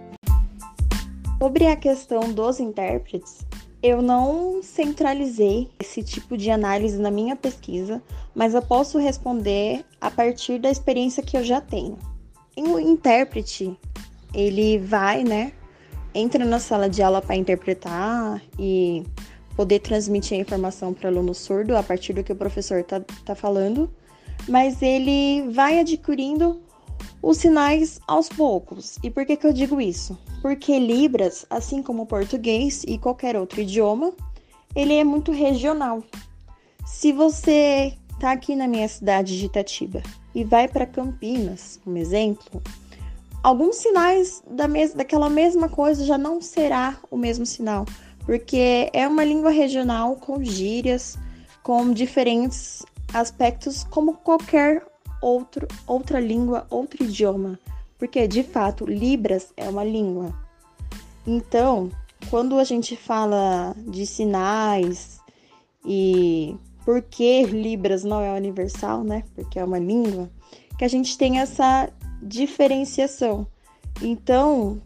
Sobre 1.41 1.65
a 1.65 1.75
questão 1.75 2.31
dos 2.31 2.59
intérpretes, 2.59 3.39
eu 3.81 3.99
não 3.99 4.61
centralizei 4.61 5.71
esse 5.79 6.03
tipo 6.03 6.37
de 6.37 6.51
análise 6.51 6.99
na 6.99 7.09
minha 7.09 7.35
pesquisa, 7.35 7.99
mas 8.35 8.53
eu 8.53 8.61
posso 8.61 8.99
responder 8.99 9.83
a 9.99 10.11
partir 10.11 10.59
da 10.59 10.69
experiência 10.69 11.23
que 11.23 11.35
eu 11.35 11.43
já 11.43 11.59
tenho. 11.59 11.97
O 12.55 12.79
intérprete, 12.79 13.75
ele 14.33 14.77
vai, 14.79 15.23
né, 15.23 15.53
entra 16.13 16.43
na 16.45 16.59
sala 16.59 16.89
de 16.89 17.01
aula 17.01 17.21
para 17.21 17.35
interpretar 17.35 18.41
e 18.59 19.03
poder 19.55 19.79
transmitir 19.79 20.37
a 20.37 20.41
informação 20.41 20.93
para 20.93 21.05
o 21.05 21.11
aluno 21.11 21.33
surdo 21.33 21.75
a 21.75 21.83
partir 21.83 22.13
do 22.13 22.23
que 22.23 22.31
o 22.31 22.35
professor 22.35 22.79
está 22.79 23.01
tá 23.25 23.35
falando, 23.35 23.91
mas 24.47 24.81
ele 24.81 25.49
vai 25.51 25.79
adquirindo 25.79 26.61
os 27.21 27.37
sinais 27.37 27.99
aos 28.07 28.27
poucos. 28.29 28.97
E 29.03 29.09
por 29.09 29.25
que, 29.25 29.37
que 29.37 29.45
eu 29.45 29.53
digo 29.53 29.79
isso? 29.79 30.17
Porque 30.41 30.79
Libras, 30.79 31.45
assim 31.49 31.83
como 31.83 32.05
português 32.05 32.83
e 32.87 32.97
qualquer 32.97 33.35
outro 33.35 33.61
idioma, 33.61 34.13
ele 34.75 34.95
é 34.95 35.03
muito 35.03 35.31
regional. 35.31 36.03
Se 36.85 37.11
você 37.11 37.93
tá 38.19 38.31
aqui 38.31 38.55
na 38.55 38.67
minha 38.67 38.87
cidade 38.87 39.37
de 39.37 39.45
Itatiba 39.45 40.01
e 40.33 40.43
vai 40.43 40.67
para 40.67 40.85
Campinas, 40.85 41.79
um 41.85 41.95
exemplo, 41.97 42.61
alguns 43.43 43.77
sinais 43.77 44.43
da 44.49 44.67
mes 44.67 44.93
daquela 44.93 45.29
mesma 45.29 45.69
coisa 45.69 46.05
já 46.05 46.17
não 46.17 46.41
será 46.41 46.97
o 47.09 47.17
mesmo 47.17 47.45
sinal, 47.45 47.85
porque 48.25 48.89
é 48.93 49.07
uma 49.07 49.23
língua 49.23 49.51
regional 49.51 50.15
com 50.15 50.43
gírias, 50.43 51.17
com 51.63 51.91
diferentes 51.91 52.83
aspectos, 53.13 53.83
como 53.85 54.13
qualquer 54.13 54.85
outro, 55.21 55.67
outra 55.85 56.19
língua, 56.19 56.65
outro 56.69 57.03
idioma. 57.03 57.59
Porque, 57.97 58.27
de 58.27 58.41
fato, 58.41 58.85
Libras 58.85 59.53
é 59.55 59.69
uma 59.69 59.83
língua. 59.83 60.33
Então, 61.25 61.91
quando 62.29 62.57
a 62.57 62.63
gente 62.63 62.95
fala 62.95 63.75
de 63.77 64.05
sinais 64.07 65.19
e 65.85 66.55
por 66.83 67.01
que 67.01 67.43
Libras 67.43 68.03
não 68.03 68.21
é 68.21 68.31
universal, 68.33 69.03
né? 69.03 69.23
Porque 69.35 69.59
é 69.59 69.63
uma 69.63 69.77
língua, 69.77 70.31
que 70.77 70.85
a 70.85 70.87
gente 70.87 71.15
tem 71.15 71.39
essa 71.39 71.91
diferenciação. 72.21 73.47
Então, 74.01 74.81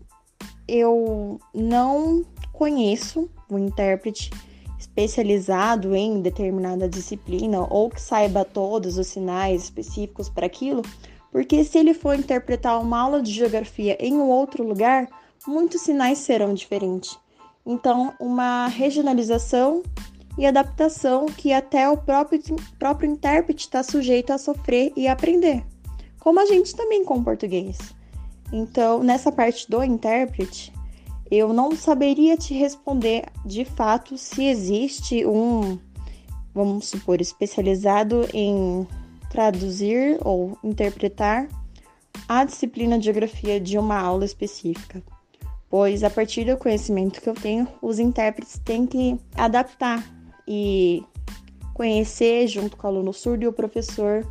eu 0.67 1.39
não 1.53 2.25
conheço 2.51 3.29
um 3.49 3.59
intérprete 3.59 4.31
especializado 4.79 5.95
em 5.95 6.21
determinada 6.21 6.87
disciplina 6.87 7.65
ou 7.69 7.89
que 7.89 8.01
saiba 8.01 8.45
todos 8.45 8.97
os 8.97 9.07
sinais 9.07 9.63
específicos 9.63 10.29
para 10.29 10.45
aquilo, 10.45 10.81
porque 11.31 11.63
se 11.63 11.77
ele 11.77 11.93
for 11.93 12.17
interpretar 12.17 12.79
uma 12.81 12.99
aula 12.99 13.21
de 13.21 13.31
geografia 13.31 13.97
em 13.99 14.13
um 14.13 14.29
outro 14.29 14.63
lugar, 14.63 15.07
muitos 15.45 15.81
sinais 15.81 16.19
serão 16.19 16.53
diferentes. 16.53 17.17
Então, 17.65 18.13
uma 18.19 18.67
regionalização 18.67 19.81
e 20.37 20.45
adaptação 20.45 21.25
que 21.25 21.51
até 21.51 21.89
o 21.89 21.97
próprio, 21.97 22.41
próprio 22.77 23.09
intérprete 23.09 23.65
está 23.65 23.81
sujeito 23.81 24.31
a 24.31 24.37
sofrer 24.37 24.91
e 24.95 25.07
aprender, 25.07 25.65
como 26.25 26.39
a 26.39 26.45
gente 26.47 26.75
também 26.75 27.05
com 27.05 27.19
o 27.19 27.23
português. 27.23 27.77
Então, 28.51 29.03
nessa 29.03 29.31
parte 29.31 29.69
do 29.69 29.83
intérprete, 29.83 30.73
eu 31.29 31.53
não 31.53 31.75
saberia 31.75 32.35
te 32.35 32.51
responder 32.55 33.25
de 33.45 33.63
fato 33.63 34.17
se 34.17 34.43
existe 34.43 35.23
um, 35.23 35.77
vamos 36.51 36.87
supor, 36.87 37.21
especializado 37.21 38.27
em 38.33 38.87
traduzir 39.29 40.17
ou 40.25 40.57
interpretar 40.63 41.47
a 42.27 42.43
disciplina 42.43 42.97
de 42.97 43.05
geografia 43.05 43.59
de 43.59 43.77
uma 43.77 43.99
aula 43.99 44.25
específica 44.25 45.03
pois 45.69 46.03
a 46.03 46.09
partir 46.09 46.45
do 46.45 46.57
conhecimento 46.57 47.21
que 47.21 47.27
eu 47.27 47.33
tenho, 47.33 47.67
os 47.81 47.99
intérpretes 47.99 48.57
têm 48.63 48.87
que 48.87 49.19
adaptar 49.35 50.09
e 50.47 51.03
conhecer, 51.73 52.47
junto 52.47 52.77
com 52.77 52.87
o 52.87 52.89
aluno 52.89 53.11
surdo 53.11 53.43
e 53.43 53.47
o 53.47 53.51
professor, 53.51 54.25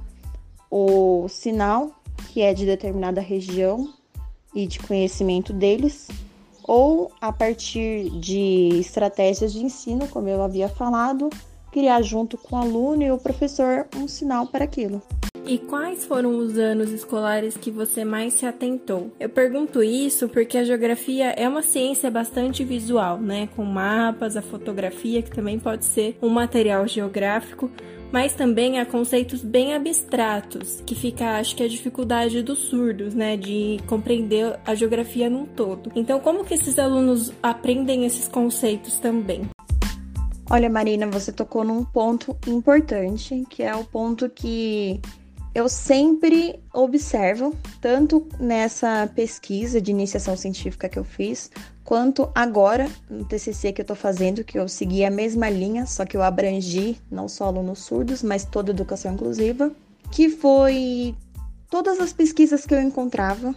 o 0.77 1.29
sinal 1.29 1.93
que 2.33 2.43
é 2.43 2.53
de 2.53 2.67
determinada 2.67 3.21
região 3.21 3.95
e 4.53 4.67
de 4.67 4.81
conhecimento 4.81 5.53
deles, 5.53 6.09
ou 6.65 7.13
a 7.21 7.33
partir 7.33 8.11
de 8.11 8.71
estratégias 8.81 9.53
de 9.53 9.61
ensino, 9.61 10.09
como 10.09 10.29
eu 10.29 10.43
havia 10.43 10.69
falado, 10.69 11.31
criar 11.71 12.03
junto 12.03 12.37
com 12.37 12.57
o 12.57 12.59
aluno 12.59 13.05
e 13.05 13.13
o 13.13 13.19
professor 13.19 13.87
um 13.95 14.09
sinal 14.09 14.49
para 14.49 14.65
aquilo. 14.65 15.01
E 15.47 15.59
quais 15.59 16.07
foram 16.07 16.39
os 16.39 16.57
anos 16.57 16.91
escolares 16.91 17.55
que 17.55 17.71
você 17.71 18.03
mais 18.03 18.33
se 18.33 18.47
atentou? 18.47 19.13
Eu 19.21 19.29
pergunto 19.29 19.83
isso 19.83 20.27
porque 20.27 20.57
a 20.57 20.65
geografia 20.65 21.35
é 21.37 21.47
uma 21.47 21.61
ciência 21.61 22.11
bastante 22.11 22.65
visual, 22.65 23.19
né? 23.21 23.47
Com 23.55 23.63
mapas, 23.63 24.39
a 24.39 24.43
fotografia, 24.43 25.21
que 25.21 25.31
também 25.31 25.59
pode 25.59 25.85
ser 25.85 26.17
um 26.23 26.31
material 26.31 26.89
geográfico, 26.89 27.71
mas 28.11 28.33
também 28.33 28.81
há 28.81 28.87
conceitos 28.87 29.43
bem 29.43 29.75
abstratos, 29.75 30.81
que 30.87 30.95
fica, 30.95 31.39
acho 31.39 31.55
que 31.55 31.63
a 31.63 31.69
dificuldade 31.69 32.43
dos 32.43 32.61
surdos, 32.61 33.13
né, 33.13 33.37
de 33.37 33.79
compreender 33.87 34.59
a 34.65 34.75
geografia 34.75 35.29
num 35.29 35.45
todo. 35.45 35.93
Então, 35.95 36.21
como 36.21 36.45
que 36.45 36.55
esses 36.55 36.79
alunos 36.79 37.33
aprendem 37.43 38.07
esses 38.07 38.29
conceitos 38.29 38.99
também? 38.99 39.43
Olha, 40.49 40.71
Marina, 40.71 41.07
você 41.07 41.33
tocou 41.33 41.65
num 41.65 41.85
ponto 41.85 42.37
importante, 42.47 43.45
que 43.51 43.63
é 43.63 43.75
o 43.75 43.85
ponto 43.85 44.31
que 44.31 45.01
eu 45.55 45.69
sempre 45.69 46.59
observo, 46.73 47.55
tanto 47.81 48.27
nessa 48.41 49.09
pesquisa 49.15 49.81
de 49.81 49.93
iniciação 49.93 50.37
científica 50.37 50.89
que 50.89 50.99
eu 50.99 51.05
fiz, 51.05 51.51
quanto 51.85 52.29
agora 52.35 52.91
no 53.09 53.25
TCC 53.25 53.73
que 53.73 53.81
eu 53.81 53.85
estou 53.85 53.97
fazendo, 53.97 54.43
que 54.43 54.59
eu 54.59 54.69
segui 54.69 55.05
a 55.05 55.11
mesma 55.11 55.49
linha, 55.49 55.87
só 55.87 56.05
que 56.05 56.17
eu 56.17 56.23
abrangi 56.23 56.99
não 57.09 57.29
só 57.29 57.45
alunos 57.45 57.81
surdos, 57.81 58.23
mas 58.23 58.45
toda 58.45 58.73
a 58.73 58.75
educação 58.75 59.13
inclusiva, 59.15 59.71
que 60.11 60.29
foi 60.29 61.15
todas 61.71 62.01
as 62.01 62.13
pesquisas 62.13 62.67
que 62.67 62.75
eu 62.75 62.83
encontrava, 62.83 63.55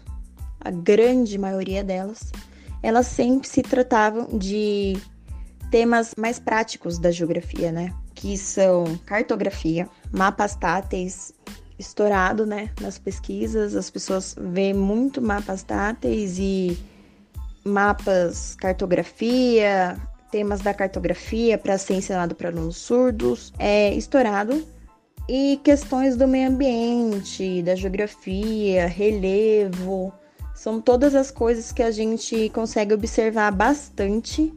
a 0.60 0.70
grande 0.70 1.38
maioria 1.38 1.84
delas, 1.84 2.32
elas 2.84 3.08
sempre 3.08 3.48
se 3.48 3.64
tratavam 3.64 4.38
de 4.38 4.98
temas 5.72 6.14
mais 6.16 6.38
práticos 6.40 7.00
da 7.00 7.10
geografia, 7.10 7.72
né? 7.72 7.94
Que 8.14 8.38
são 8.38 8.86
cartografia, 9.06 9.90
mapas 10.12 10.56
táteis, 10.56 11.34
estourado, 11.78 12.46
né, 12.46 12.70
nas 12.82 12.98
pesquisas. 12.98 13.76
As 13.76 13.90
pessoas 13.90 14.36
veem 14.40 14.74
muito 14.74 15.22
mapas 15.22 15.63
táteis 15.63 16.38
e 16.40 16.78
mapas 17.63 18.56
cartografia, 18.56 19.98
temas 20.32 20.62
da 20.62 20.74
cartografia 20.74 21.58
para 21.58 21.78
ser 21.78 21.96
ensinado 21.96 22.36
para 22.36 22.50
alunos 22.50 22.78
surdos, 22.78 23.54
é 23.60 23.94
estourado. 23.94 24.66
E 25.30 25.60
questões 25.62 26.16
do 26.16 26.26
meio 26.26 26.50
ambiente, 26.50 27.62
da 27.62 27.76
geografia, 27.76 28.88
relevo, 28.88 30.13
são 30.56 30.80
todas 30.80 31.13
as 31.16 31.30
coisas 31.30 31.72
que 31.72 31.84
a 31.84 31.92
gente 31.92 32.50
consegue 32.50 32.94
observar 32.94 33.52
bastante 33.52 34.54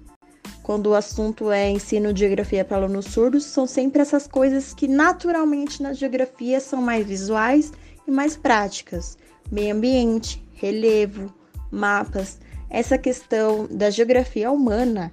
quando 0.63 0.87
o 0.87 0.95
assunto 0.95 1.51
é 1.51 1.69
ensino 1.69 2.13
de 2.13 2.21
geografia 2.21 2.65
para 2.65 2.77
alunos 2.77 3.07
surdos, 3.07 3.45
são 3.45 3.67
sempre 3.67 4.03
essas 4.03 4.27
coisas 4.27 4.73
que 4.73 4.87
naturalmente 4.87 5.83
na 5.83 5.93
geografia 5.93 6.61
são 6.61 6.81
mais 6.81 7.07
visuais 7.07 7.73
e 8.07 8.11
mais 8.11 8.37
práticas. 8.37 9.19
Meio 9.51 9.75
ambiente, 9.75 10.45
relevo, 10.55 11.35
mapas. 11.71 12.39
Essa 12.69 12.97
questão 12.97 13.67
da 13.69 13.91
geografia 13.91 14.51
humana, 14.51 15.11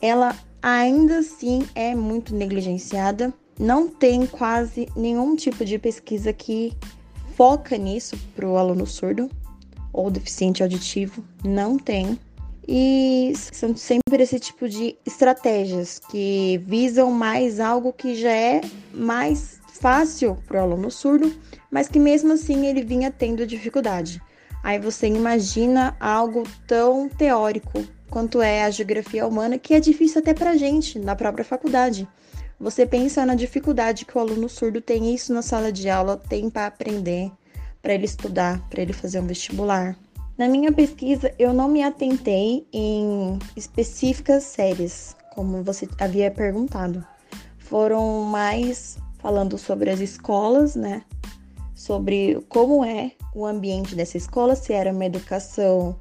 ela 0.00 0.34
ainda 0.60 1.18
assim 1.18 1.66
é 1.74 1.94
muito 1.94 2.34
negligenciada. 2.34 3.32
Não 3.58 3.86
tem 3.86 4.26
quase 4.26 4.88
nenhum 4.96 5.36
tipo 5.36 5.64
de 5.64 5.78
pesquisa 5.78 6.32
que 6.32 6.72
foca 7.36 7.76
nisso 7.76 8.16
para 8.34 8.48
o 8.48 8.56
aluno 8.56 8.86
surdo 8.86 9.30
ou 9.92 10.10
deficiente 10.10 10.62
auditivo. 10.62 11.22
Não 11.44 11.78
tem. 11.78 12.18
E 12.66 13.32
são 13.52 13.76
sempre 13.76 14.22
esse 14.22 14.38
tipo 14.38 14.68
de 14.68 14.96
estratégias 15.04 15.98
que 15.98 16.62
visam 16.66 17.10
mais 17.10 17.58
algo 17.58 17.92
que 17.92 18.14
já 18.14 18.32
é 18.32 18.60
mais 18.92 19.60
fácil 19.80 20.36
para 20.46 20.60
o 20.60 20.62
aluno 20.62 20.90
surdo, 20.90 21.34
mas 21.70 21.88
que 21.88 21.98
mesmo 21.98 22.32
assim 22.32 22.66
ele 22.66 22.82
vinha 22.82 23.10
tendo 23.10 23.46
dificuldade. 23.46 24.20
Aí 24.62 24.78
você 24.78 25.06
imagina 25.06 25.96
algo 25.98 26.44
tão 26.66 27.08
teórico 27.08 27.82
quanto 28.10 28.42
é 28.42 28.64
a 28.64 28.70
geografia 28.70 29.26
humana, 29.26 29.58
que 29.58 29.72
é 29.72 29.80
difícil 29.80 30.20
até 30.20 30.34
para 30.34 30.50
a 30.50 30.56
gente 30.56 30.98
na 30.98 31.16
própria 31.16 31.44
faculdade. 31.44 32.06
Você 32.58 32.84
pensa 32.84 33.24
na 33.24 33.34
dificuldade 33.34 34.04
que 34.04 34.18
o 34.18 34.20
aluno 34.20 34.48
surdo 34.48 34.82
tem 34.82 35.14
isso 35.14 35.32
na 35.32 35.40
sala 35.40 35.72
de 35.72 35.88
aula, 35.88 36.18
tem 36.18 36.50
para 36.50 36.66
aprender, 36.66 37.32
para 37.80 37.94
ele 37.94 38.04
estudar, 38.04 38.60
para 38.68 38.82
ele 38.82 38.92
fazer 38.92 39.18
um 39.18 39.26
vestibular. 39.26 39.96
Na 40.40 40.48
minha 40.48 40.72
pesquisa, 40.72 41.34
eu 41.38 41.52
não 41.52 41.68
me 41.68 41.82
atentei 41.82 42.66
em 42.72 43.38
específicas 43.54 44.42
séries, 44.42 45.14
como 45.34 45.62
você 45.62 45.86
havia 45.98 46.30
perguntado. 46.30 47.04
Foram 47.58 48.22
mais 48.22 48.96
falando 49.18 49.58
sobre 49.58 49.90
as 49.90 50.00
escolas, 50.00 50.74
né? 50.74 51.02
Sobre 51.74 52.42
como 52.48 52.82
é 52.82 53.12
o 53.34 53.44
ambiente 53.44 53.94
dessa 53.94 54.16
escola, 54.16 54.56
se 54.56 54.72
era 54.72 54.92
uma 54.92 55.04
educação 55.04 55.94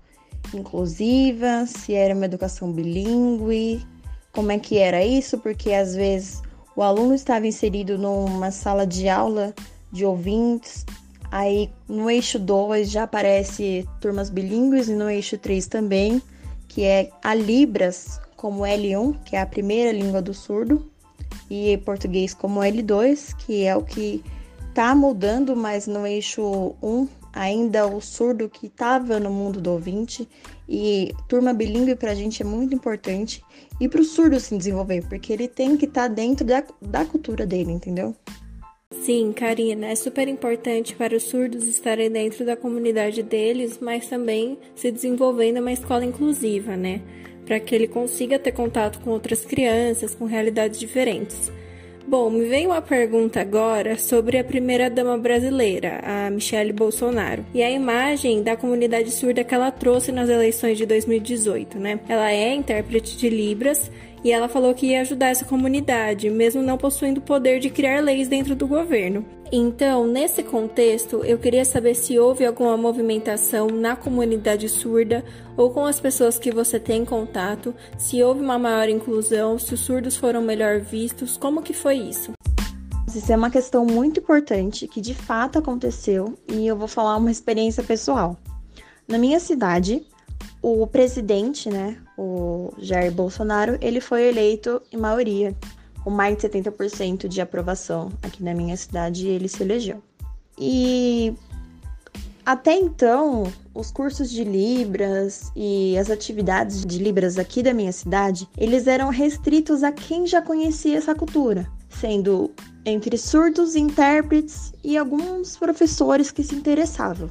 inclusiva, 0.53 1.65
se 1.65 1.93
era 1.93 2.15
uma 2.15 2.23
educação 2.23 2.71
bilíngue, 2.71 3.85
como 4.31 4.53
é 4.53 4.57
que 4.57 4.77
era 4.77 5.03
isso, 5.03 5.37
porque 5.39 5.73
às 5.73 5.93
vezes 5.93 6.41
o 6.77 6.81
aluno 6.81 7.13
estava 7.13 7.45
inserido 7.45 7.97
numa 7.97 8.51
sala 8.51 8.87
de 8.87 9.09
aula 9.09 9.53
de 9.91 10.05
ouvintes 10.05 10.85
Aí 11.31 11.69
no 11.87 12.09
eixo 12.09 12.39
2 12.39 12.89
já 12.89 13.03
aparece 13.03 13.87
turmas 14.01 14.29
bilíngues 14.29 14.87
e 14.87 14.93
no 14.93 15.09
eixo 15.09 15.37
3 15.37 15.67
também, 15.67 16.21
que 16.67 16.83
é 16.83 17.09
a 17.23 17.33
Libras 17.33 18.19
como 18.35 18.63
L1, 18.63 19.23
que 19.23 19.35
é 19.35 19.41
a 19.41 19.45
primeira 19.45 19.91
língua 19.91 20.21
do 20.21 20.33
surdo, 20.33 20.89
e 21.49 21.77
português 21.79 22.33
como 22.33 22.61
L2, 22.61 23.35
que 23.37 23.65
é 23.65 23.75
o 23.75 23.83
que 23.83 24.23
tá 24.73 24.95
mudando, 24.95 25.55
mas 25.55 25.87
no 25.87 26.05
eixo 26.05 26.75
1 26.81 27.07
ainda 27.33 27.87
o 27.87 28.01
surdo 28.01 28.49
que 28.49 28.67
estava 28.67 29.19
no 29.19 29.29
mundo 29.29 29.61
do 29.61 29.71
ouvinte. 29.71 30.27
E 30.67 31.13
turma 31.27 31.53
bilíngue 31.53 31.95
para 31.95 32.11
a 32.11 32.15
gente 32.15 32.41
é 32.41 32.45
muito 32.45 32.75
importante. 32.75 33.43
E 33.79 33.87
para 33.87 34.01
o 34.01 34.05
surdo 34.05 34.39
se 34.39 34.55
desenvolver, 34.57 35.07
porque 35.07 35.33
ele 35.33 35.47
tem 35.47 35.75
que 35.77 35.85
estar 35.85 36.03
tá 36.03 36.07
dentro 36.07 36.45
da, 36.45 36.63
da 36.81 37.05
cultura 37.05 37.45
dele, 37.45 37.71
entendeu? 37.71 38.15
Sim, 38.91 39.31
Karina, 39.33 39.85
é 39.89 39.95
super 39.95 40.27
importante 40.27 40.95
para 40.95 41.15
os 41.15 41.21
surdos 41.21 41.67
estarem 41.67 42.09
dentro 42.09 42.43
da 42.43 42.57
comunidade 42.57 43.21
deles, 43.21 43.77
mas 43.79 44.09
também 44.09 44.57
se 44.75 44.91
desenvolvendo 44.91 45.59
uma 45.59 45.71
escola 45.71 46.03
inclusiva, 46.03 46.75
né? 46.75 46.99
Para 47.45 47.59
que 47.59 47.75
ele 47.75 47.87
consiga 47.87 48.39
ter 48.39 48.51
contato 48.51 48.99
com 49.01 49.11
outras 49.11 49.45
crianças 49.45 50.15
com 50.15 50.25
realidades 50.25 50.79
diferentes. 50.79 51.51
Bom, 52.07 52.31
me 52.31 52.45
vem 52.45 52.65
uma 52.65 52.81
pergunta 52.81 53.39
agora 53.39 53.95
sobre 53.95 54.39
a 54.39 54.43
primeira-dama 54.43 55.15
brasileira, 55.15 56.01
a 56.03 56.31
Michelle 56.31 56.73
Bolsonaro, 56.73 57.45
e 57.53 57.61
a 57.61 57.69
imagem 57.69 58.41
da 58.41 58.57
comunidade 58.57 59.11
surda 59.11 59.43
que 59.43 59.53
ela 59.53 59.69
trouxe 59.69 60.11
nas 60.11 60.27
eleições 60.27 60.79
de 60.79 60.87
2018, 60.87 61.77
né? 61.77 61.99
Ela 62.09 62.31
é 62.31 62.55
intérprete 62.55 63.15
de 63.15 63.29
Libras 63.29 63.91
e 64.23 64.31
ela 64.31 64.47
falou 64.47 64.73
que 64.73 64.87
ia 64.87 65.01
ajudar 65.01 65.27
essa 65.27 65.45
comunidade, 65.45 66.29
mesmo 66.29 66.61
não 66.61 66.77
possuindo 66.77 67.19
o 67.19 67.23
poder 67.23 67.59
de 67.59 67.69
criar 67.69 68.01
leis 68.01 68.27
dentro 68.27 68.55
do 68.55 68.67
governo. 68.67 69.25
Então, 69.51 70.05
nesse 70.05 70.43
contexto, 70.43 71.23
eu 71.25 71.37
queria 71.39 71.65
saber 71.65 71.95
se 71.95 72.19
houve 72.19 72.45
alguma 72.45 72.77
movimentação 72.77 73.67
na 73.67 73.95
comunidade 73.95 74.69
surda 74.69 75.23
ou 75.57 75.71
com 75.71 75.85
as 75.85 75.99
pessoas 75.99 76.37
que 76.37 76.51
você 76.51 76.79
tem 76.79 77.03
contato, 77.03 77.73
se 77.97 78.21
houve 78.21 78.41
uma 78.41 78.59
maior 78.59 78.87
inclusão, 78.89 79.57
se 79.57 79.73
os 79.73 79.79
surdos 79.79 80.15
foram 80.15 80.41
melhor 80.41 80.79
vistos, 80.79 81.35
como 81.35 81.63
que 81.63 81.73
foi 81.73 81.95
isso? 81.95 82.31
Isso 83.07 83.31
é 83.31 83.35
uma 83.35 83.49
questão 83.49 83.83
muito 83.83 84.19
importante 84.19 84.87
que 84.87 85.01
de 85.01 85.15
fato 85.15 85.57
aconteceu 85.57 86.37
e 86.47 86.67
eu 86.67 86.75
vou 86.75 86.87
falar 86.87 87.17
uma 87.17 87.31
experiência 87.31 87.81
pessoal. 87.81 88.37
Na 89.07 89.17
minha 89.17 89.39
cidade, 89.39 90.05
o 90.61 90.85
presidente, 90.87 91.69
né, 91.69 91.97
o 92.17 92.73
Jair 92.77 93.11
Bolsonaro, 93.11 93.77
ele 93.81 94.01
foi 94.01 94.27
eleito 94.27 94.81
em 94.91 94.97
maioria, 94.97 95.55
com 96.03 96.09
mais 96.09 96.37
de 96.37 96.47
70% 96.47 97.27
de 97.27 97.41
aprovação 97.41 98.11
aqui 98.21 98.43
na 98.43 98.53
minha 98.53 98.75
cidade, 98.75 99.27
ele 99.27 99.47
se 99.47 99.63
elegeu. 99.63 100.01
E 100.57 101.33
até 102.45 102.73
então, 102.73 103.43
os 103.75 103.91
cursos 103.91 104.29
de 104.29 104.43
Libras 104.43 105.51
e 105.55 105.97
as 105.97 106.09
atividades 106.09 106.83
de 106.85 106.97
Libras 106.97 107.37
aqui 107.37 107.61
da 107.61 107.73
minha 107.73 107.91
cidade, 107.91 108.49
eles 108.57 108.87
eram 108.87 109.09
restritos 109.09 109.83
a 109.83 109.91
quem 109.91 110.25
já 110.25 110.41
conhecia 110.41 110.97
essa 110.97 111.13
cultura, 111.13 111.69
sendo 111.89 112.51
entre 112.83 113.17
surdos, 113.17 113.75
intérpretes 113.75 114.73
e 114.83 114.97
alguns 114.97 115.57
professores 115.57 116.31
que 116.31 116.43
se 116.43 116.55
interessavam. 116.55 117.29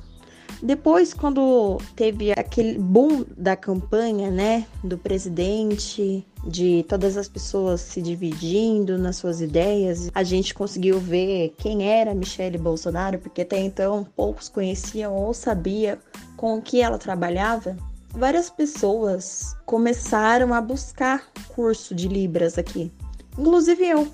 Depois, 0.62 1.14
quando 1.14 1.78
teve 1.94 2.32
aquele 2.32 2.78
boom 2.78 3.24
da 3.36 3.54
campanha, 3.54 4.28
né, 4.30 4.66
do 4.82 4.98
presidente, 4.98 6.26
de 6.44 6.84
todas 6.88 7.16
as 7.16 7.28
pessoas 7.28 7.80
se 7.80 8.02
dividindo 8.02 8.98
nas 8.98 9.16
suas 9.16 9.40
ideias, 9.40 10.10
a 10.12 10.22
gente 10.24 10.54
conseguiu 10.54 10.98
ver 10.98 11.54
quem 11.58 11.88
era 11.88 12.14
Michele 12.14 12.58
Bolsonaro, 12.58 13.18
porque 13.18 13.42
até 13.42 13.58
então 13.60 14.06
poucos 14.16 14.48
conheciam 14.48 15.14
ou 15.14 15.32
sabiam 15.32 15.98
com 16.36 16.58
o 16.58 16.62
que 16.62 16.80
ela 16.80 16.98
trabalhava. 16.98 17.76
Várias 18.10 18.50
pessoas 18.50 19.54
começaram 19.64 20.52
a 20.52 20.60
buscar 20.60 21.30
curso 21.54 21.94
de 21.94 22.08
Libras 22.08 22.58
aqui, 22.58 22.90
inclusive 23.38 23.86
eu. 23.86 24.08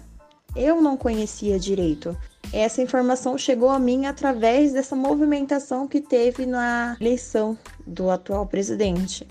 Eu 0.55 0.81
não 0.81 0.97
conhecia 0.97 1.59
direito. 1.59 2.17
Essa 2.53 2.83
informação 2.83 3.37
chegou 3.37 3.69
a 3.69 3.79
mim 3.79 4.07
através 4.07 4.73
dessa 4.73 4.95
movimentação 4.95 5.89
que 5.89 6.01
teve 6.01 6.47
na 6.47 6.97
eleição 7.01 7.59
do 7.87 8.11
atual 8.11 8.47
presidente. 8.47 9.27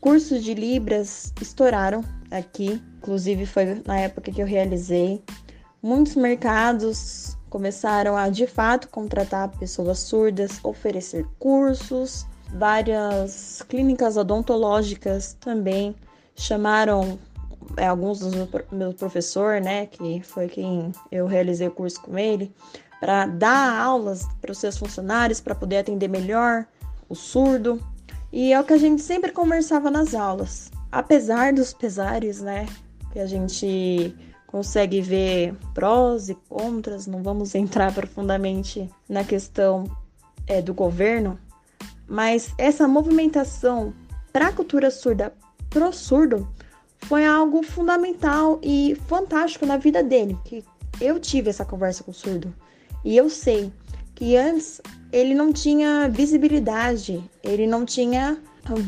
Cursos 0.00 0.42
de 0.42 0.52
Libras 0.52 1.32
estouraram 1.40 2.04
aqui, 2.30 2.82
inclusive 2.98 3.46
foi 3.46 3.82
na 3.86 3.98
época 4.00 4.30
que 4.30 4.42
eu 4.42 4.46
realizei. 4.46 5.22
Muitos 5.82 6.14
mercados 6.14 7.36
começaram 7.48 8.16
a 8.16 8.28
de 8.28 8.46
fato 8.46 8.88
contratar 8.88 9.48
pessoas 9.58 10.00
surdas, 10.00 10.58
oferecer 10.62 11.24
cursos, 11.38 12.26
várias 12.52 13.62
clínicas 13.68 14.16
odontológicas 14.16 15.36
também 15.40 15.94
chamaram 16.36 17.18
alguns 17.76 18.20
dos 18.20 18.32
meus 18.70 18.94
professores, 18.94 19.64
né, 19.64 19.86
que 19.86 20.20
foi 20.22 20.48
quem 20.48 20.92
eu 21.10 21.26
realizei 21.26 21.68
o 21.68 21.70
curso 21.70 22.00
com 22.00 22.18
ele, 22.18 22.54
para 23.00 23.26
dar 23.26 23.80
aulas 23.80 24.26
para 24.40 24.52
os 24.52 24.58
seus 24.58 24.78
funcionários, 24.78 25.40
para 25.40 25.54
poder 25.54 25.78
atender 25.78 26.08
melhor 26.08 26.66
o 27.08 27.14
surdo. 27.14 27.80
E 28.32 28.52
é 28.52 28.60
o 28.60 28.64
que 28.64 28.72
a 28.72 28.78
gente 28.78 29.02
sempre 29.02 29.30
conversava 29.30 29.90
nas 29.90 30.14
aulas. 30.14 30.70
Apesar 30.90 31.52
dos 31.52 31.72
pesares, 31.72 32.40
né, 32.40 32.66
que 33.12 33.18
a 33.18 33.26
gente 33.26 34.14
consegue 34.46 35.00
ver 35.00 35.54
prós 35.74 36.28
e 36.28 36.34
contras, 36.48 37.06
não 37.06 37.22
vamos 37.22 37.54
entrar 37.56 37.92
profundamente 37.92 38.88
na 39.08 39.24
questão 39.24 39.84
é, 40.46 40.62
do 40.62 40.72
governo, 40.72 41.38
mas 42.06 42.52
essa 42.58 42.86
movimentação 42.86 43.92
para 44.32 44.48
a 44.48 44.52
cultura 44.52 44.90
surda, 44.90 45.32
pro 45.70 45.92
surdo, 45.92 46.48
foi 47.04 47.24
algo 47.24 47.62
fundamental 47.62 48.58
e 48.62 48.96
fantástico 49.06 49.66
na 49.66 49.76
vida 49.76 50.02
dele, 50.02 50.36
que 50.44 50.64
eu 51.00 51.18
tive 51.18 51.50
essa 51.50 51.64
conversa 51.64 52.02
com 52.04 52.10
o 52.10 52.14
surdo. 52.14 52.54
E 53.04 53.16
eu 53.16 53.28
sei 53.28 53.72
que 54.14 54.36
antes 54.36 54.80
ele 55.12 55.34
não 55.34 55.52
tinha 55.52 56.08
visibilidade, 56.08 57.22
ele 57.42 57.66
não 57.66 57.84
tinha 57.84 58.38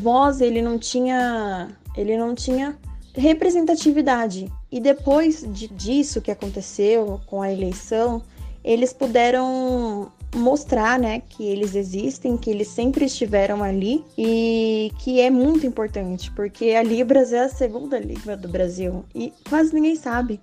voz, 0.01 0.41
ele 0.41 0.61
não 0.61 0.77
tinha, 0.79 1.69
ele 1.95 2.17
não 2.17 2.33
tinha 2.33 2.77
representatividade. 3.13 4.51
E 4.71 4.79
depois 4.79 5.45
de, 5.47 5.67
disso 5.67 6.21
que 6.21 6.31
aconteceu 6.31 7.21
com 7.27 7.41
a 7.41 7.51
eleição, 7.51 8.21
eles 8.63 8.93
puderam 8.93 10.11
mostrar, 10.35 10.99
né, 10.99 11.21
que 11.21 11.43
eles 11.43 11.75
existem, 11.75 12.37
que 12.37 12.49
eles 12.49 12.67
sempre 12.67 13.05
estiveram 13.05 13.63
ali 13.63 14.03
e 14.17 14.91
que 14.99 15.21
é 15.21 15.29
muito 15.29 15.65
importante, 15.65 16.31
porque 16.31 16.71
a 16.71 16.83
Libras 16.83 17.33
é 17.33 17.41
a 17.41 17.49
segunda 17.49 17.97
língua 17.99 18.35
do 18.35 18.47
Brasil 18.47 19.05
e 19.15 19.33
quase 19.49 19.73
ninguém 19.73 19.95
sabe. 19.95 20.39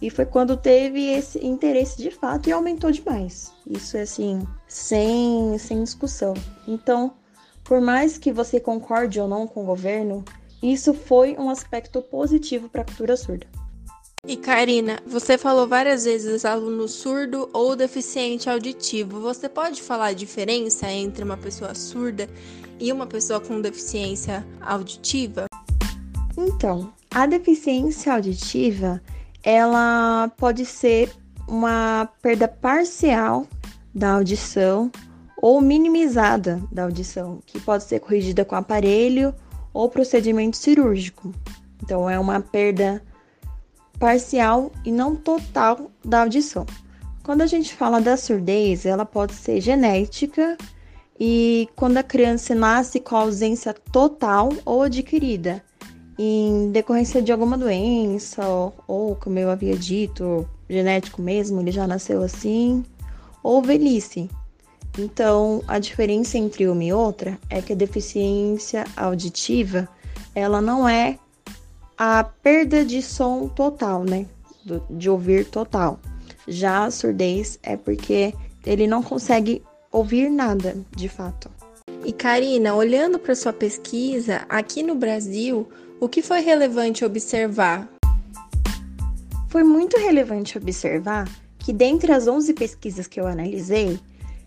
E 0.00 0.10
foi 0.10 0.24
quando 0.24 0.56
teve 0.56 1.10
esse 1.10 1.44
interesse 1.44 2.02
de 2.02 2.10
fato 2.10 2.48
e 2.48 2.52
aumentou 2.52 2.90
demais. 2.90 3.52
Isso 3.66 3.96
é 3.96 4.02
assim, 4.02 4.46
sem, 4.66 5.56
sem 5.58 5.82
discussão. 5.82 6.34
Então, 6.66 7.14
por 7.62 7.80
mais 7.80 8.18
que 8.18 8.32
você 8.32 8.60
concorde 8.60 9.20
ou 9.20 9.28
não 9.28 9.46
com 9.46 9.62
o 9.62 9.66
governo, 9.66 10.24
isso 10.62 10.94
foi 10.94 11.36
um 11.38 11.50
aspecto 11.50 12.00
positivo 12.02 12.68
para 12.68 12.82
a 12.82 12.84
cultura 12.84 13.16
surda. 13.16 13.46
E 14.26 14.38
Karina, 14.38 15.00
você 15.06 15.36
falou 15.36 15.68
várias 15.68 16.04
vezes 16.04 16.46
aluno 16.46 16.88
surdo 16.88 17.50
ou 17.52 17.76
deficiente 17.76 18.48
auditivo. 18.48 19.20
Você 19.20 19.50
pode 19.50 19.82
falar 19.82 20.06
a 20.06 20.12
diferença 20.14 20.90
entre 20.90 21.22
uma 21.22 21.36
pessoa 21.36 21.74
surda 21.74 22.26
e 22.80 22.90
uma 22.90 23.06
pessoa 23.06 23.38
com 23.38 23.60
deficiência 23.60 24.42
auditiva? 24.62 25.44
Então, 26.38 26.90
a 27.10 27.26
deficiência 27.26 28.14
auditiva, 28.14 29.02
ela 29.42 30.32
pode 30.38 30.64
ser 30.64 31.12
uma 31.46 32.08
perda 32.22 32.48
parcial 32.48 33.46
da 33.94 34.12
audição 34.12 34.90
ou 35.36 35.60
minimizada 35.60 36.62
da 36.72 36.84
audição, 36.84 37.42
que 37.44 37.60
pode 37.60 37.84
ser 37.84 38.00
corrigida 38.00 38.42
com 38.42 38.56
aparelho 38.56 39.34
ou 39.74 39.90
procedimento 39.90 40.56
cirúrgico. 40.56 41.30
Então, 41.82 42.08
é 42.08 42.18
uma 42.18 42.40
perda 42.40 43.02
parcial 44.04 44.70
e 44.84 44.92
não 44.92 45.16
total 45.16 45.90
da 46.04 46.20
audição. 46.20 46.66
Quando 47.22 47.40
a 47.40 47.46
gente 47.46 47.74
fala 47.74 48.02
da 48.02 48.18
surdez, 48.18 48.84
ela 48.84 49.06
pode 49.06 49.32
ser 49.32 49.62
genética 49.62 50.58
e 51.18 51.66
quando 51.74 51.96
a 51.96 52.02
criança 52.02 52.54
nasce 52.54 53.00
com 53.00 53.16
ausência 53.16 53.72
total 53.72 54.50
ou 54.62 54.82
adquirida, 54.82 55.64
em 56.18 56.70
decorrência 56.70 57.22
de 57.22 57.32
alguma 57.32 57.56
doença, 57.56 58.46
ou, 58.46 58.74
ou 58.86 59.16
como 59.16 59.38
eu 59.38 59.48
havia 59.48 59.74
dito, 59.74 60.46
genético 60.68 61.22
mesmo, 61.22 61.62
ele 61.62 61.72
já 61.72 61.86
nasceu 61.86 62.22
assim, 62.22 62.84
ou 63.42 63.62
velhice. 63.62 64.28
Então, 64.98 65.62
a 65.66 65.78
diferença 65.78 66.36
entre 66.36 66.68
uma 66.68 66.84
e 66.84 66.92
outra 66.92 67.38
é 67.48 67.62
que 67.62 67.72
a 67.72 67.76
deficiência 67.76 68.84
auditiva, 68.98 69.88
ela 70.34 70.60
não 70.60 70.86
é 70.86 71.18
a 71.96 72.24
perda 72.24 72.84
de 72.84 73.00
som 73.00 73.48
total, 73.48 74.04
né? 74.04 74.26
de 74.90 75.10
ouvir 75.10 75.44
total. 75.46 76.00
Já 76.48 76.84
a 76.84 76.90
surdez 76.90 77.58
é 77.62 77.76
porque 77.76 78.34
ele 78.64 78.86
não 78.86 79.02
consegue 79.02 79.62
ouvir 79.92 80.30
nada, 80.30 80.76
de 80.94 81.08
fato. 81.08 81.50
E 82.04 82.12
Karina, 82.12 82.74
olhando 82.74 83.18
para 83.18 83.34
sua 83.34 83.52
pesquisa, 83.52 84.44
aqui 84.48 84.82
no 84.82 84.94
Brasil, 84.94 85.68
o 86.00 86.08
que 86.08 86.22
foi 86.22 86.40
relevante 86.40 87.04
observar? 87.04 87.88
Foi 89.48 89.62
muito 89.62 89.98
relevante 89.98 90.58
observar 90.58 91.28
que 91.58 91.72
dentre 91.72 92.12
as 92.12 92.26
11 92.26 92.52
pesquisas 92.54 93.06
que 93.06 93.20
eu 93.20 93.26
analisei, 93.26 93.98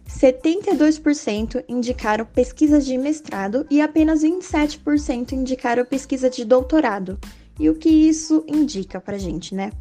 72% 0.08 1.64
indicaram 1.68 2.26
pesquisa 2.26 2.80
de 2.80 2.98
mestrado 2.98 3.66
e 3.70 3.82
apenas 3.82 4.24
27% 4.24 5.34
indicaram 5.34 5.86
pesquisa 5.86 6.30
de 6.30 6.46
doutorado. 6.46 7.20
E 7.60 7.70
o 7.70 7.76
que 7.76 7.90
isso 7.90 8.44
indica 8.48 9.02
para 9.02 9.18
gente, 9.18 9.54
né? 9.54 9.72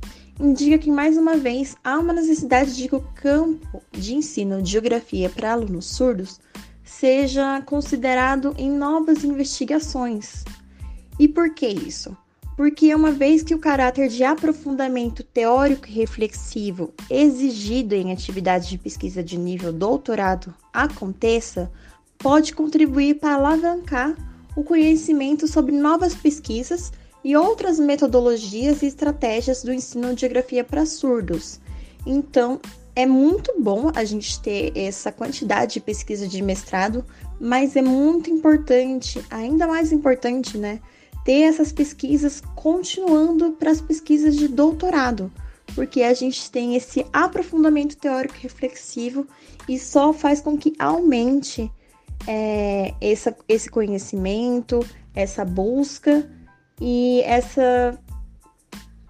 Indica 0.40 0.78
que, 0.78 0.90
mais 0.90 1.16
uma 1.16 1.36
vez, 1.36 1.76
há 1.82 1.98
uma 1.98 2.12
necessidade 2.12 2.74
de 2.74 2.88
que 2.88 2.94
o 2.94 3.04
campo 3.14 3.82
de 3.92 4.14
ensino 4.14 4.60
de 4.60 4.72
geografia 4.72 5.30
para 5.30 5.52
alunos 5.52 5.86
surdos 5.86 6.40
seja 6.84 7.60
considerado 7.62 8.54
em 8.58 8.70
novas 8.70 9.24
investigações. 9.24 10.44
E 11.18 11.26
por 11.26 11.54
que 11.54 11.66
isso? 11.66 12.16
Porque 12.57 12.95
uma 12.95 13.12
vez 13.12 13.42
que 13.42 13.55
o 13.55 13.59
caráter 13.59 14.09
de 14.09 14.25
aprofundamento 14.25 15.23
teórico 15.23 15.87
e 15.88 15.92
reflexivo 15.92 16.95
exigido 17.11 17.95
em 17.95 18.12
atividades 18.12 18.69
de 18.69 18.79
pesquisa 18.79 19.23
de 19.23 19.37
nível 19.37 19.73
doutorado 19.73 20.55
aconteça, 20.73 21.71
pode 22.16 22.55
contribuir 22.55 23.16
para 23.16 23.35
alavancar 23.35 24.16
o 24.57 24.64
conhecimento 24.64 25.47
sobre 25.47 25.73
novas 25.73 26.14
pesquisas 26.14 26.90
e 27.23 27.37
outras 27.37 27.79
metodologias 27.79 28.81
e 28.83 28.87
estratégias 28.87 29.62
do 29.62 29.73
ensino 29.73 30.14
de 30.14 30.23
geografia 30.23 30.64
para 30.64 30.87
surdos. 30.87 31.61
Então, 32.07 32.59
é 32.95 33.05
muito 33.05 33.53
bom 33.61 33.90
a 33.95 34.05
gente 34.05 34.40
ter 34.40 34.73
essa 34.75 35.12
quantidade 35.12 35.75
de 35.75 35.81
pesquisa 35.81 36.27
de 36.27 36.40
mestrado, 36.40 37.05
mas 37.38 37.77
é 37.77 37.83
muito 37.83 38.31
importante, 38.31 39.23
ainda 39.29 39.66
mais 39.66 39.92
importante, 39.92 40.57
né, 40.57 40.81
ter 41.26 41.42
essas 41.42 41.72
pesquisas 41.72 42.40
continuando 42.54 43.50
para 43.50 43.72
as 43.72 43.80
pesquisas 43.80 44.36
de 44.36 44.46
doutorado, 44.46 45.30
porque 45.74 46.02
a 46.02 46.14
gente 46.14 46.48
tem 46.52 46.76
esse 46.76 47.04
aprofundamento 47.12 47.96
teórico 47.96 48.36
reflexivo 48.38 49.26
e 49.68 49.76
só 49.76 50.12
faz 50.12 50.40
com 50.40 50.56
que 50.56 50.72
aumente 50.78 51.68
é, 52.28 52.94
essa, 53.00 53.36
esse 53.48 53.68
conhecimento, 53.68 54.86
essa 55.12 55.44
busca 55.44 56.30
e 56.80 57.22
essa 57.22 57.98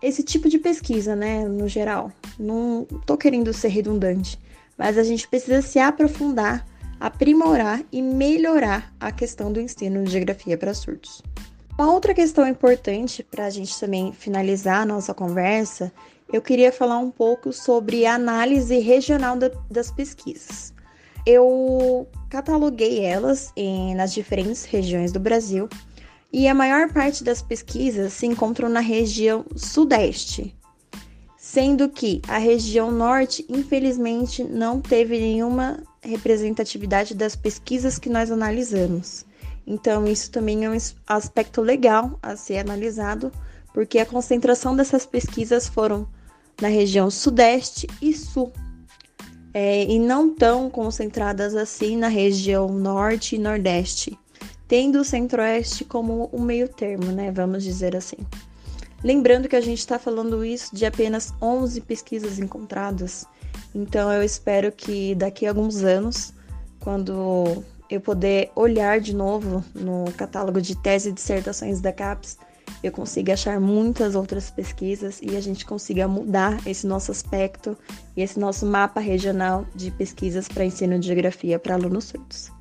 esse 0.02 0.22
tipo 0.22 0.48
de 0.48 0.58
pesquisa, 0.58 1.16
né, 1.16 1.46
no 1.46 1.68
geral. 1.68 2.12
Não 2.38 2.86
tô 3.04 3.16
querendo 3.16 3.52
ser 3.52 3.68
redundante, 3.68 4.38
mas 4.78 4.96
a 4.96 5.02
gente 5.02 5.28
precisa 5.28 5.60
se 5.60 5.78
aprofundar, 5.78 6.66
aprimorar 6.98 7.82
e 7.92 8.00
melhorar 8.00 8.94
a 8.98 9.12
questão 9.12 9.52
do 9.52 9.60
ensino 9.60 10.02
de 10.04 10.12
geografia 10.12 10.56
para 10.56 10.72
surdos. 10.72 11.22
Uma 11.78 11.92
outra 11.92 12.14
questão 12.14 12.48
importante 12.48 13.22
para 13.22 13.44
a 13.44 13.50
gente 13.50 13.78
também 13.78 14.10
finalizar 14.10 14.80
a 14.80 14.86
nossa 14.86 15.12
conversa, 15.12 15.92
eu 16.32 16.40
queria 16.40 16.72
falar 16.72 16.98
um 16.98 17.10
pouco 17.10 17.52
sobre 17.52 18.06
a 18.06 18.14
análise 18.14 18.78
regional 18.78 19.36
da, 19.36 19.50
das 19.70 19.90
pesquisas. 19.90 20.72
Eu 21.26 22.08
cataloguei 22.30 23.04
elas 23.04 23.52
em, 23.54 23.94
nas 23.94 24.14
diferentes 24.14 24.64
regiões 24.64 25.12
do 25.12 25.20
Brasil 25.20 25.68
e 26.32 26.48
a 26.48 26.54
maior 26.54 26.90
parte 26.90 27.22
das 27.22 27.42
pesquisas 27.42 28.14
se 28.14 28.24
encontram 28.24 28.70
na 28.70 28.80
região 28.80 29.44
Sudeste, 29.54 30.56
sendo 31.36 31.90
que 31.90 32.22
a 32.26 32.38
região 32.38 32.90
Norte, 32.90 33.44
infelizmente, 33.50 34.42
não 34.42 34.80
teve 34.80 35.18
nenhuma 35.18 35.82
representatividade 36.02 37.14
das 37.14 37.36
pesquisas 37.36 37.98
que 37.98 38.08
nós 38.08 38.30
analisamos. 38.30 39.25
Então, 39.66 40.06
isso 40.06 40.30
também 40.30 40.64
é 40.64 40.70
um 40.70 40.76
aspecto 41.06 41.60
legal 41.60 42.18
a 42.22 42.36
ser 42.36 42.58
analisado, 42.58 43.32
porque 43.74 43.98
a 43.98 44.06
concentração 44.06 44.76
dessas 44.76 45.04
pesquisas 45.04 45.66
foram 45.66 46.08
na 46.60 46.68
região 46.68 47.10
Sudeste 47.10 47.86
e 48.00 48.14
Sul, 48.14 48.52
é, 49.52 49.84
e 49.84 49.98
não 49.98 50.34
tão 50.34 50.70
concentradas 50.70 51.54
assim 51.56 51.96
na 51.96 52.08
região 52.08 52.68
Norte 52.68 53.36
e 53.36 53.38
Nordeste 53.38 54.18
tendo 54.68 55.00
o 55.00 55.04
Centro-Oeste 55.04 55.84
como 55.84 56.28
um 56.32 56.40
meio 56.40 56.68
termo, 56.68 57.06
né? 57.06 57.30
Vamos 57.30 57.62
dizer 57.62 57.96
assim. 57.96 58.16
Lembrando 59.02 59.48
que 59.48 59.56
a 59.56 59.60
gente 59.60 59.78
está 59.78 59.98
falando 59.98 60.44
isso 60.44 60.74
de 60.74 60.84
apenas 60.84 61.32
11 61.40 61.80
pesquisas 61.82 62.38
encontradas, 62.38 63.26
então 63.74 64.10
eu 64.10 64.22
espero 64.22 64.72
que 64.72 65.14
daqui 65.14 65.46
a 65.46 65.50
alguns 65.50 65.84
anos, 65.84 66.32
quando 66.80 67.62
eu 67.90 68.00
poder 68.00 68.50
olhar 68.54 69.00
de 69.00 69.14
novo 69.14 69.64
no 69.74 70.10
catálogo 70.12 70.60
de 70.60 70.76
tese 70.76 71.10
e 71.10 71.12
dissertações 71.12 71.80
da 71.80 71.92
CAPES, 71.92 72.38
eu 72.82 72.92
consiga 72.92 73.32
achar 73.32 73.60
muitas 73.60 74.14
outras 74.14 74.50
pesquisas 74.50 75.20
e 75.22 75.36
a 75.36 75.40
gente 75.40 75.64
consiga 75.64 76.06
mudar 76.06 76.60
esse 76.66 76.86
nosso 76.86 77.10
aspecto 77.10 77.76
e 78.16 78.22
esse 78.22 78.38
nosso 78.38 78.66
mapa 78.66 79.00
regional 79.00 79.66
de 79.74 79.90
pesquisas 79.90 80.48
para 80.48 80.64
ensino 80.64 80.98
de 80.98 81.06
geografia 81.06 81.58
para 81.58 81.74
alunos 81.74 82.04
surdos. 82.04 82.52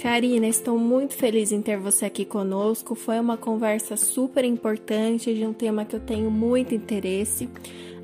Karina, 0.00 0.46
estou 0.46 0.78
muito 0.78 1.14
feliz 1.14 1.50
em 1.50 1.60
ter 1.60 1.76
você 1.76 2.06
aqui 2.06 2.24
conosco. 2.24 2.94
Foi 2.94 3.18
uma 3.18 3.36
conversa 3.36 3.96
super 3.96 4.44
importante 4.44 5.34
de 5.34 5.44
um 5.44 5.52
tema 5.52 5.84
que 5.84 5.96
eu 5.96 6.00
tenho 6.00 6.30
muito 6.30 6.72
interesse. 6.72 7.48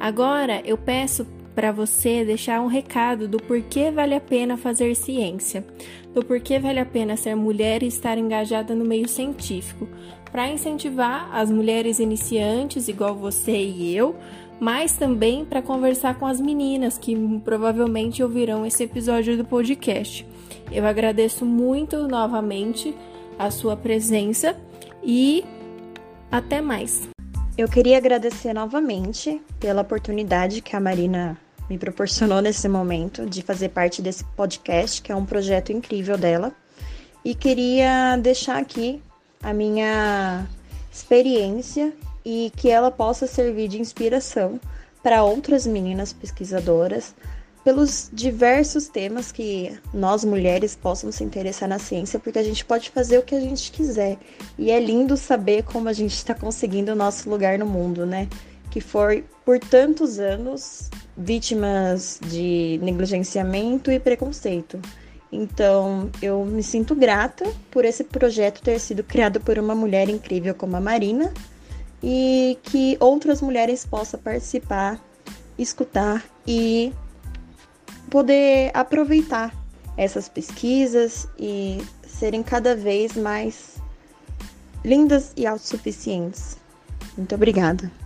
Agora 0.01 0.61
eu 0.65 0.77
peço 0.77 1.25
para 1.55 1.71
você 1.71 2.25
deixar 2.25 2.61
um 2.61 2.67
recado 2.67 3.29
do 3.29 3.39
porquê 3.39 3.91
vale 3.91 4.15
a 4.15 4.21
pena 4.21 4.57
fazer 4.57 4.95
ciência, 4.95 5.65
do 6.13 6.25
porquê 6.25 6.59
vale 6.59 6.81
a 6.81 6.87
pena 6.87 7.17
ser 7.17 7.35
mulher 7.35 7.83
e 7.83 7.87
estar 7.87 8.19
engajada 8.19 8.75
no 8.75 8.85
meio 8.85 9.09
científico, 9.09 9.89
para 10.31 10.49
incentivar 10.49 11.31
as 11.33 11.51
mulheres 11.51 12.01
iniciantes, 12.01 12.89
igual 12.89 13.15
você 13.15 13.57
e 13.57 13.97
eu, 13.97 14.17
mas 14.59 14.97
também 14.97 15.45
para 15.45 15.63
conversar 15.63 16.19
com 16.19 16.27
as 16.27 16.41
meninas 16.41 16.99
que 16.99 17.17
provavelmente 17.45 18.23
ouvirão 18.23 18.67
esse 18.67 18.83
episódio 18.83 19.37
do 19.37 19.45
podcast. 19.45 20.27
Eu 20.73 20.87
agradeço 20.87 21.45
muito 21.45 22.09
novamente 22.09 22.95
a 23.39 23.51
sua 23.51 23.77
presença 23.77 24.57
e 25.03 25.45
até 26.31 26.61
mais. 26.61 27.09
Eu 27.57 27.69
queria 27.69 27.99
agradecer 27.99 28.53
novamente 28.53 29.41
pela 29.61 29.83
oportunidade 29.83 30.61
que 30.61 30.75
a 30.75 30.81
Marina 30.81 31.39
me 31.69 31.79
proporcionou 31.79 32.41
nesse 32.41 32.69
momento 32.69 33.27
de 33.27 33.43
fazer 33.43 33.71
parte 33.71 34.03
desse 34.03 34.25
podcast, 34.25 35.01
que 35.01 35.11
é 35.11 35.17
um 35.17 35.25
projeto 35.25 35.73
incrível 35.73 36.17
dela. 36.17 36.53
E 37.25 37.35
queria 37.35 38.17
deixar 38.17 38.59
aqui 38.59 39.03
a 39.43 39.53
minha 39.53 40.47
experiência 40.93 41.93
e 42.25 42.53
que 42.57 42.69
ela 42.69 42.91
possa 42.91 43.27
servir 43.27 43.69
de 43.69 43.81
inspiração 43.81 44.61
para 45.03 45.23
outras 45.23 45.67
meninas 45.67 46.13
pesquisadoras 46.13 47.15
pelos 47.65 48.11
diversos 48.13 48.89
temas 48.89 49.33
que 49.33 49.75
nós 49.93 50.23
mulheres 50.23 50.77
possam 50.77 51.11
se 51.11 51.25
interessar 51.25 51.67
na 51.67 51.79
ciência, 51.79 52.19
porque 52.19 52.39
a 52.39 52.43
gente 52.43 52.63
pode 52.63 52.91
fazer 52.91 53.19
o 53.19 53.23
que 53.23 53.35
a 53.35 53.41
gente 53.41 53.73
quiser. 53.73 54.19
E 54.59 54.71
é 54.71 54.79
lindo 54.79 55.17
saber 55.17 55.63
como 55.63 55.89
a 55.89 55.93
gente 55.95 56.15
está 56.15 56.35
conseguindo 56.35 56.93
o 56.93 56.95
nosso 56.95 57.29
lugar 57.29 57.59
no 57.59 57.65
mundo, 57.65 58.05
né? 58.05 58.29
Que 58.75 58.81
foi 58.81 59.25
por 59.45 59.61
tantos 59.61 60.19
anos 60.19 60.91
vítimas 61.17 62.19
de 62.27 62.81
negligenciamento 62.83 63.89
e 63.89 64.01
preconceito. 64.01 64.81
Então, 65.31 66.11
eu 66.21 66.45
me 66.45 66.61
sinto 66.61 66.93
grata 66.93 67.49
por 67.71 67.85
esse 67.85 68.03
projeto 68.03 68.61
ter 68.61 68.81
sido 68.81 69.05
criado 69.05 69.41
por 69.41 69.61
uma 69.61 69.77
mulher 69.77 70.09
incrível 70.09 70.57
como 70.57 70.75
a 70.75 70.81
Marina 70.81 71.33
e 72.03 72.59
que 72.65 72.97
outras 72.99 73.41
mulheres 73.41 73.87
possam 73.87 74.19
participar, 74.19 75.01
escutar 75.57 76.25
e 76.45 76.93
poder 78.11 78.73
aproveitar 78.75 79.55
essas 79.97 80.29
pesquisas 80.29 81.29
e 81.39 81.79
serem 82.09 82.43
cada 82.43 82.75
vez 82.75 83.17
mais 83.17 83.77
lindas 84.85 85.33
e 85.37 85.47
autossuficientes. 85.47 86.57
Muito 87.17 87.37
obrigada. 87.37 88.04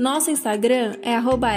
Nosso 0.00 0.30
Instagram 0.30 0.94
é 1.02 1.12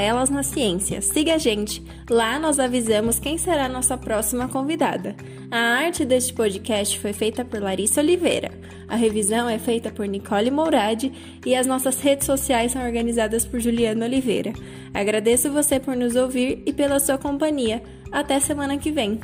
@elasnaciência. 0.06 1.02
Siga 1.02 1.36
a 1.36 1.38
gente. 1.38 1.82
Lá 2.10 2.38
nós 2.38 2.60
avisamos 2.60 3.18
quem 3.18 3.38
será 3.38 3.70
nossa 3.70 3.98
próxima 3.98 4.50
convidada. 4.50 5.16
A 5.50 5.58
arte 5.58 6.04
deste 6.04 6.34
podcast 6.34 7.00
foi 7.00 7.14
feita 7.14 7.46
por 7.46 7.62
Larissa 7.62 8.02
Oliveira. 8.02 8.52
A 8.90 8.98
revisão 8.98 9.48
é 9.48 9.58
feita 9.58 9.90
por 9.90 10.06
Nicole 10.06 10.52
Mourad 10.52 11.10
e 11.46 11.56
as 11.56 11.66
nossas 11.66 12.02
redes 12.02 12.26
sociais 12.26 12.74
são 12.74 12.84
organizadas 12.84 13.46
por 13.46 13.62
Juliana 13.62 14.06
Oliveira. 14.06 14.52
Agradeço 14.94 15.50
você 15.50 15.80
por 15.80 15.96
nos 15.96 16.18
ouvir 16.18 16.64
e 16.66 16.74
pela 16.74 17.00
sua 17.00 17.18
companhia. 17.18 17.82
Até 18.12 18.42
semana 18.42 18.78
que 18.78 18.92
vem. 18.92 19.22